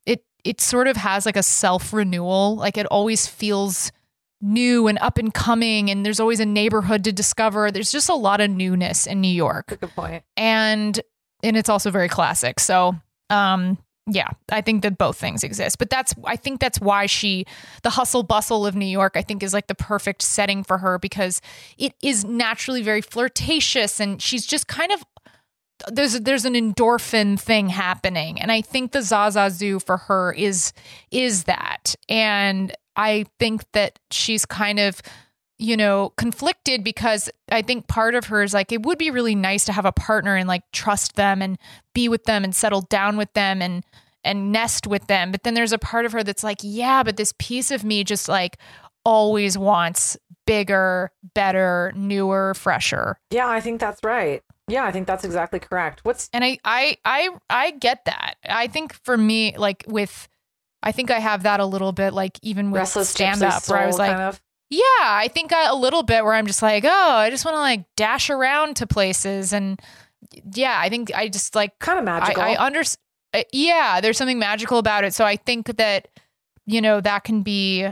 [0.05, 3.91] it it sort of has like a self renewal like it always feels
[4.41, 7.71] new and up and coming and there's always a neighborhood to discover.
[7.71, 9.77] There's just a lot of newness in new york.
[9.79, 10.23] Good point.
[10.37, 10.99] and
[11.43, 12.59] and it's also very classic.
[12.59, 12.95] So
[13.29, 13.77] um
[14.11, 15.77] yeah i think that both things exist.
[15.77, 17.45] But that's i think that's why she
[17.83, 20.97] the hustle bustle of new york i think is like the perfect setting for her
[20.97, 21.41] because
[21.77, 25.03] it is naturally very flirtatious and she's just kind of
[25.91, 28.39] there's there's an endorphin thing happening.
[28.41, 30.73] And i think the zaza zoo for her is
[31.11, 31.95] is that.
[32.07, 35.01] And i think that she's kind of
[35.57, 39.35] you know conflicted because i think part of her is like it would be really
[39.35, 41.57] nice to have a partner and like trust them and
[41.93, 43.83] be with them and settle down with them and
[44.23, 47.17] and nest with them but then there's a part of her that's like yeah but
[47.17, 48.57] this piece of me just like
[49.05, 54.41] always wants bigger better newer fresher Yeah, I think that's right.
[54.67, 56.01] Yeah, I think that's exactly correct.
[56.03, 58.35] What's and I I I I get that.
[58.47, 60.27] I think for me, like with,
[60.81, 63.79] I think I have that a little bit, like even with Restless stand up, where
[63.79, 64.41] I was like, kind of?
[64.69, 67.55] yeah, I think I, a little bit where I'm just like, oh, I just want
[67.55, 69.79] to like dash around to places, and
[70.53, 72.41] yeah, I think I just like kind of magical.
[72.41, 72.99] I, I understand.
[73.33, 75.13] Uh, yeah, there's something magical about it.
[75.13, 76.07] So I think that
[76.69, 77.87] you know, that can be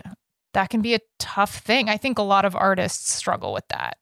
[0.53, 1.89] that can be a tough thing.
[1.89, 3.97] I think a lot of artists struggle with that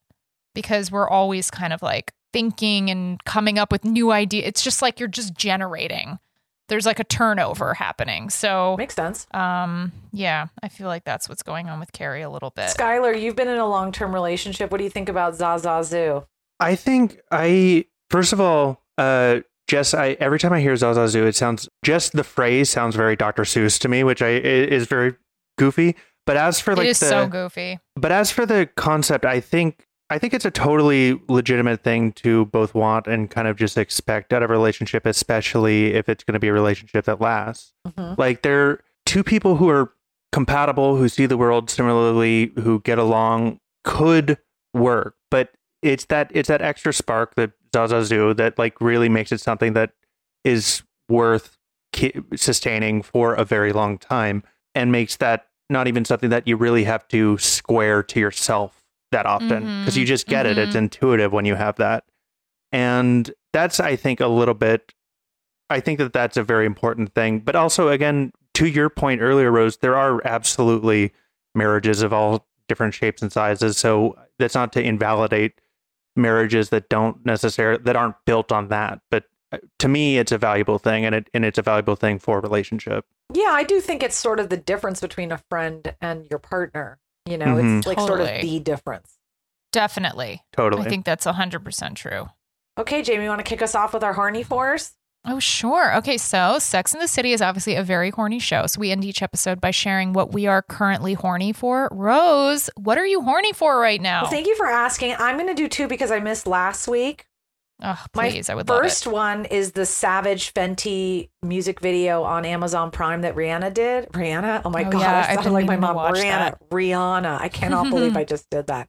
[0.54, 4.46] because we're always kind of like thinking and coming up with new ideas.
[4.48, 6.20] It's just like you're just generating.
[6.68, 8.30] There's like a turnover happening.
[8.30, 9.28] So makes sense.
[9.34, 12.70] Um, yeah, I feel like that's what's going on with Carrie a little bit.
[12.70, 14.72] Skylar, you've been in a long term relationship.
[14.72, 16.26] What do you think about Zaza Zoo?
[16.60, 19.94] I think I first of all, uh, Jess.
[19.94, 23.44] I every time I hear Zaza Zoo, it sounds just the phrase sounds very Dr.
[23.44, 25.16] Seuss to me, which I is very
[25.58, 25.96] goofy.
[26.26, 27.80] But as for like it is the, so goofy.
[27.96, 32.46] But as for the concept, I think I think it's a totally legitimate thing to
[32.46, 36.34] both want and kind of just expect out of a relationship, especially if it's going
[36.34, 37.74] to be a relationship that lasts.
[37.88, 38.18] Mhm.
[38.18, 39.92] Like they're two people who are
[40.32, 44.38] compatible, who see the world similarly, who get along, could
[44.76, 45.16] work.
[45.32, 49.40] But it's that it's that extra spark that Zaza Zoo that like really makes it
[49.42, 49.92] something that
[50.44, 51.58] is worth
[51.94, 54.44] ki- sustaining for a very long time
[54.76, 59.26] and makes that not even something that you really have to square to yourself that
[59.26, 60.58] often because you Mhm, just get it.
[60.58, 60.80] It's mhm.
[60.80, 62.04] intuitive when you have that.
[62.72, 64.94] And that's i think a little bit
[65.70, 67.40] i think that that's a very important thing.
[67.40, 71.14] But also again to your point earlier rose there are absolutely
[71.54, 73.78] marriages of all different shapes and sizes.
[73.78, 75.62] So that's not to invalidate
[76.16, 79.00] marriages that don't necessarily that aren't built on that.
[79.12, 82.20] But uh, to me it's a valuable thing and it and it's a valuable thing
[82.20, 83.06] for a relationship.
[83.34, 87.00] Yeah, I do think it's sort of the difference between a friend and your partner.
[87.28, 87.80] You know, Mhm.
[87.80, 89.18] it's like sort of the difference.
[89.72, 90.44] Definitely.
[90.56, 90.86] Totally.
[90.86, 92.28] I think that's 100% true.
[92.78, 94.92] Okay, Jamie, you want to kick us off with our horny fours?
[95.28, 95.96] Oh, sure.
[95.96, 98.68] Okay, so Sex in the City is obviously a very horny show.
[98.68, 101.90] So we end each episode by sharing what we are currently horny for.
[101.92, 104.22] Rose, what are you horny for right now?
[104.24, 105.16] Well, thank you for asking.
[105.18, 107.26] I'm going to do two because I missed last week.
[107.84, 112.46] Oh, My please, I would love first one is the Savage Fenty music video on
[112.46, 114.08] Amazon Prime that Rihanna did.
[114.14, 114.62] Rihanna?
[114.64, 115.96] Oh my Oh, god, yeah, I sounded like my mom.
[115.98, 116.70] Rihanna, that.
[116.70, 117.42] Rihanna.
[117.42, 118.88] I cannot believe I just did that.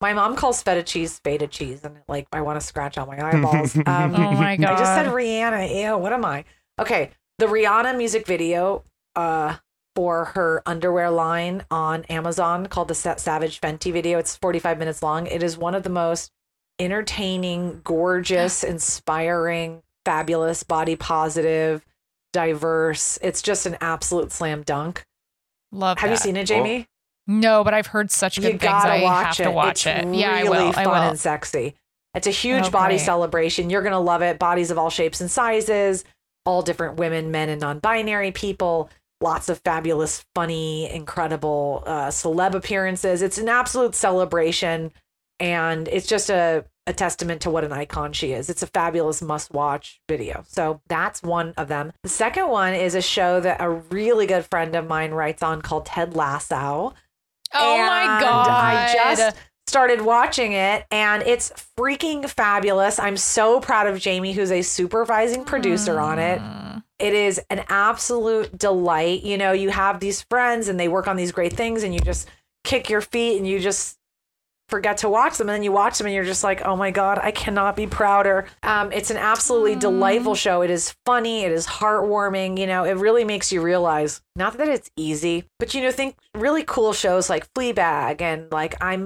[0.00, 3.20] My mom calls feta cheese feta cheese, and like I want to scratch out my
[3.22, 3.76] eyeballs.
[3.86, 4.72] Um, Oh my God.
[4.72, 5.82] I just said Rihanna.
[5.82, 6.44] Ew, what am I?
[6.80, 9.56] Okay, the Rihanna music video uh,
[9.94, 14.18] for her underwear line on Amazon called the Savage Fenty video.
[14.18, 15.26] It's 45 minutes long.
[15.26, 16.30] It is one of the most
[16.78, 21.84] entertaining, gorgeous, inspiring, fabulous, body positive,
[22.32, 23.18] diverse.
[23.22, 25.04] It's just an absolute slam dunk.
[25.72, 26.86] Love Have you seen it, Jamie?
[27.26, 28.62] No, but I've heard such good you things.
[28.62, 29.50] gotta I watch have it.
[29.50, 30.14] to watch it's it.
[30.14, 30.72] Yeah, I really will.
[30.72, 31.10] fun I will.
[31.10, 31.74] and sexy.
[32.14, 33.68] It's a huge Oh, body celebration.
[33.68, 34.38] You're gonna love it.
[34.38, 36.04] Bodies of all shapes and sizes,
[36.44, 38.90] all different women, men, and non-binary people.
[39.20, 43.22] Lots of fabulous, funny, incredible uh, celeb appearances.
[43.22, 44.92] It's an absolute celebration,
[45.40, 48.48] and it's just a a testament to what an icon she is.
[48.48, 50.44] It's a fabulous must-watch video.
[50.46, 51.92] So that's one of them.
[52.04, 55.62] The second one is a show that a really good friend of mine writes on
[55.62, 56.94] called Ted Lasso.
[57.52, 58.48] Oh my And God.
[58.48, 63.00] I just started watching it and it's freaking fabulous.
[63.00, 66.38] I'm so proud of Jamie, who's a supervising producer on it.
[66.40, 66.84] Mm.
[67.00, 69.24] It is an absolute delight.
[69.24, 72.00] You know, you have these friends and they work on these great things and you
[72.00, 72.28] just
[72.62, 73.98] kick your feet and you just
[74.68, 76.90] forget to watch them and then you watch them and you're just like oh my
[76.90, 78.46] god i cannot be prouder.
[78.62, 80.62] Um, it's an absolutely delightful show.
[80.62, 81.42] It is funny.
[81.42, 82.58] It is heartwarming.
[82.58, 86.16] You know it really makes you realize not that it's easy but you know think
[86.34, 88.96] really cool shows like fleabag and like i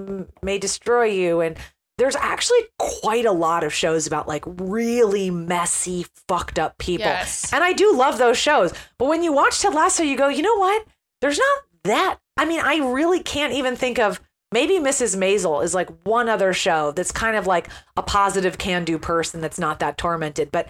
[0.42, 1.56] may destroy you and
[1.98, 7.06] there's actually quite a lot of shows about like really messy fucked up people.
[7.06, 7.52] Yes.
[7.52, 10.42] and i do love those shows but when you watch ted lasso you go you
[10.42, 10.86] know what?
[11.20, 14.20] There's not that i mean i really can't even think of
[14.52, 15.16] maybe Mrs.
[15.16, 19.40] Maisel is like one other show that's kind of like a positive can do person
[19.40, 20.50] that's not that tormented.
[20.50, 20.68] But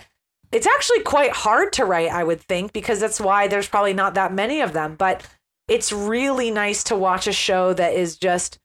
[0.53, 4.15] it's actually quite hard to write, I would think, because that's why there's probably not
[4.15, 4.97] that many of them.
[4.97, 5.27] But
[5.69, 8.59] it's really nice to watch a show that is just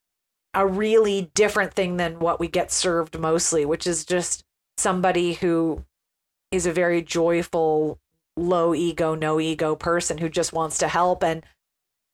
[0.53, 4.43] a really different thing than what we get served mostly, which is just
[4.78, 5.84] somebody who
[6.51, 7.99] is a very joyful,
[8.36, 11.45] low ego, no ego person who just wants to help and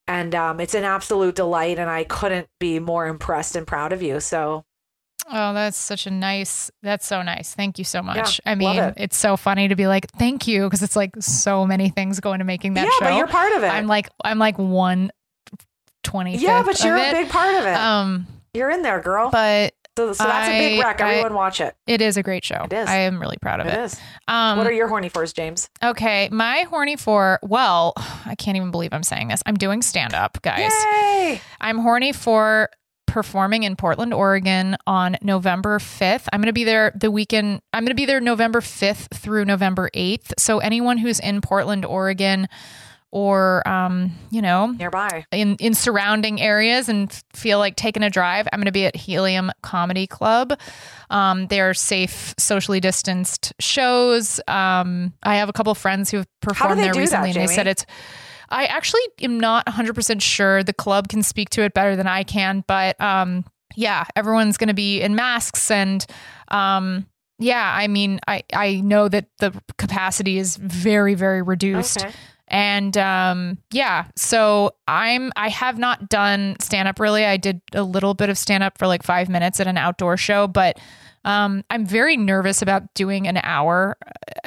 [0.08, 4.02] and um, it's an absolute delight and i couldn't be more impressed and proud of
[4.02, 4.64] you so
[5.34, 6.72] Oh, that's such a nice.
[6.82, 7.54] That's so nice.
[7.54, 8.42] Thank you so much.
[8.46, 8.94] I mean, it.
[8.98, 12.34] it's so funny to be like, thank you, because it's like so many things go
[12.34, 13.06] into making that Yeah, show.
[13.06, 13.68] but you're part of it.
[13.68, 15.12] I'm like, I'm like one
[16.04, 16.38] twenty.
[16.38, 18.26] yeah but you're a big part of it Um,
[18.56, 21.60] you're in there girl but so, so that's a big I- wreck I- everyone watch
[21.62, 22.64] it it is a great show.
[22.66, 22.88] It is.
[22.88, 23.80] I am really proud of it it.
[23.80, 27.94] is Um, what are your horny fours james Okay, my horny for well,
[28.26, 29.42] I can't even believe I'm saying this.
[29.46, 30.72] I'm doing stand up, guys.
[30.94, 31.42] Yay!
[31.60, 32.70] I'm horny for
[33.08, 36.28] performing in Portland, Oregon on November 5th.
[36.32, 37.62] I'm going to be there the weekend.
[37.74, 40.32] I'm going to be there November 5th through November 8th.
[40.40, 42.48] So anyone who's in Portland, Oregon
[43.12, 48.48] or um, you know, nearby in in surrounding areas and feel like taking a drive,
[48.52, 50.58] I'm going to be at Helium Comedy Club.
[51.10, 54.40] Um, they're safe, socially distanced shows.
[54.48, 57.40] Um, I have a couple of friends who have performed there do that, recently, and
[57.40, 57.86] they said it's.
[58.50, 60.62] I actually am not 100% sure.
[60.62, 63.46] The club can speak to it better than I can, but um,
[63.78, 66.06] yeah, everyone's going to be in masks and
[66.50, 67.06] um,
[67.40, 72.06] yeah, I mean, I I know that the capacity is very very reduced.
[72.06, 72.14] Okay.
[72.52, 77.26] And um, yeah, so I'm I have not done stand up really.
[77.26, 80.18] I did a little bit of stand up for like five minutes at an outdoor
[80.18, 80.78] show, but
[81.24, 83.96] um, I'm very nervous about doing an hour.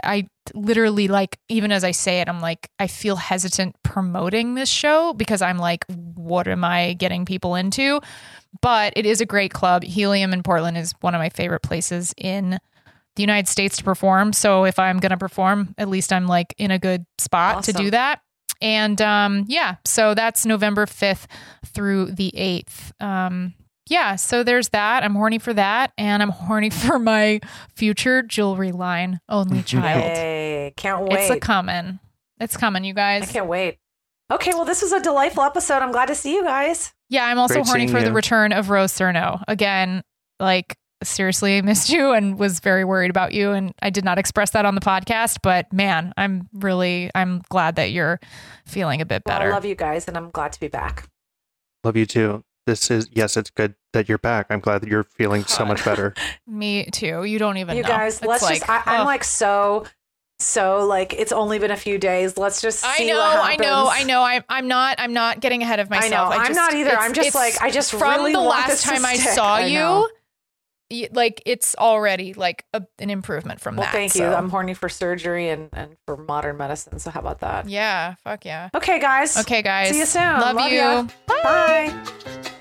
[0.02, 4.68] I literally like even as I say it, I'm like I feel hesitant promoting this
[4.68, 8.00] show because I'm like, what am I getting people into?
[8.60, 9.82] But it is a great club.
[9.82, 12.58] Helium in Portland is one of my favorite places in
[13.16, 14.32] the United States to perform.
[14.32, 17.72] So if I'm going to perform, at least I'm like in a good spot to
[17.72, 18.20] do that.
[18.60, 21.26] And um, yeah, so that's November 5th
[21.66, 23.02] through the 8th.
[23.04, 23.54] Um,
[23.86, 25.04] yeah, so there's that.
[25.04, 25.92] I'm horny for that.
[25.98, 27.40] And I'm horny for my
[27.74, 30.04] future jewelry line, Only Child.
[30.04, 30.74] Yay.
[30.76, 31.20] Can't wait.
[31.20, 31.98] It's a coming.
[32.40, 33.24] It's coming, you guys.
[33.24, 33.78] I can't wait.
[34.32, 35.82] Okay, well, this was a delightful episode.
[35.82, 36.92] I'm glad to see you guys.
[37.10, 39.42] Yeah, I'm also Great horny seeing for the return of Rose Surnow.
[39.46, 40.02] Again,
[40.40, 43.52] like seriously, missed you and was very worried about you.
[43.52, 47.76] And I did not express that on the podcast, but man, I'm really I'm glad
[47.76, 48.20] that you're
[48.66, 49.50] feeling a bit Well, better.
[49.50, 51.08] I love you guys, and I'm glad to be back.
[51.84, 52.44] Love you too.
[52.66, 54.46] This is yes, it's good that you're back.
[54.48, 56.14] I'm glad that you're feeling so much better.
[56.46, 57.24] Me too.
[57.24, 57.88] You don't even you know.
[57.88, 58.70] guys, It's let's like, just.
[58.70, 59.06] I, I'm ugh.
[59.06, 59.84] like so,
[60.38, 62.38] so like it's only been a few days.
[62.38, 64.22] Let's just I know, what I know, I know.
[64.22, 66.30] I'm, I'm not, I'm not getting ahead of I myself.
[66.30, 66.38] know.
[66.38, 66.96] I'm not either.
[66.96, 69.66] I'm just like, I just from really the want last this time I saw I
[69.66, 70.06] you, y-
[71.12, 73.92] like it's already like a, an improvement from Well, that.
[73.92, 74.20] thank you.
[74.20, 74.34] so.
[74.34, 76.98] I'm horny for surgery and and for modern medicine.
[76.98, 77.68] So how about that?
[77.68, 78.68] yeah, fuck yeah.
[78.74, 79.36] Okay, guys.
[79.38, 79.90] Okay, guys.
[79.90, 80.22] See you soon.
[80.40, 80.78] Love, you.
[80.78, 81.06] ya.
[81.26, 82.60] Bye.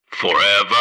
[0.11, 0.75] Forever.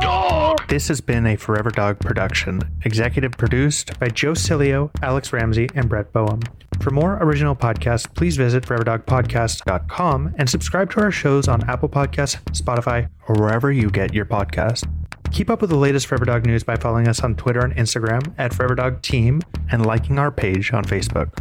[0.00, 0.66] Dog.
[0.68, 5.88] This has been a Forever Dog production, executive produced by Joe Cilio, Alex Ramsey, and
[5.88, 6.40] Brett Boehm.
[6.80, 12.40] For more original podcasts, please visit foreverdogpodcast.com and subscribe to our shows on Apple Podcasts,
[12.52, 14.88] Spotify, or wherever you get your podcasts.
[15.32, 18.32] Keep up with the latest Forever Dog news by following us on Twitter and Instagram
[18.38, 21.36] at Forever Dog Team and liking our page on Facebook.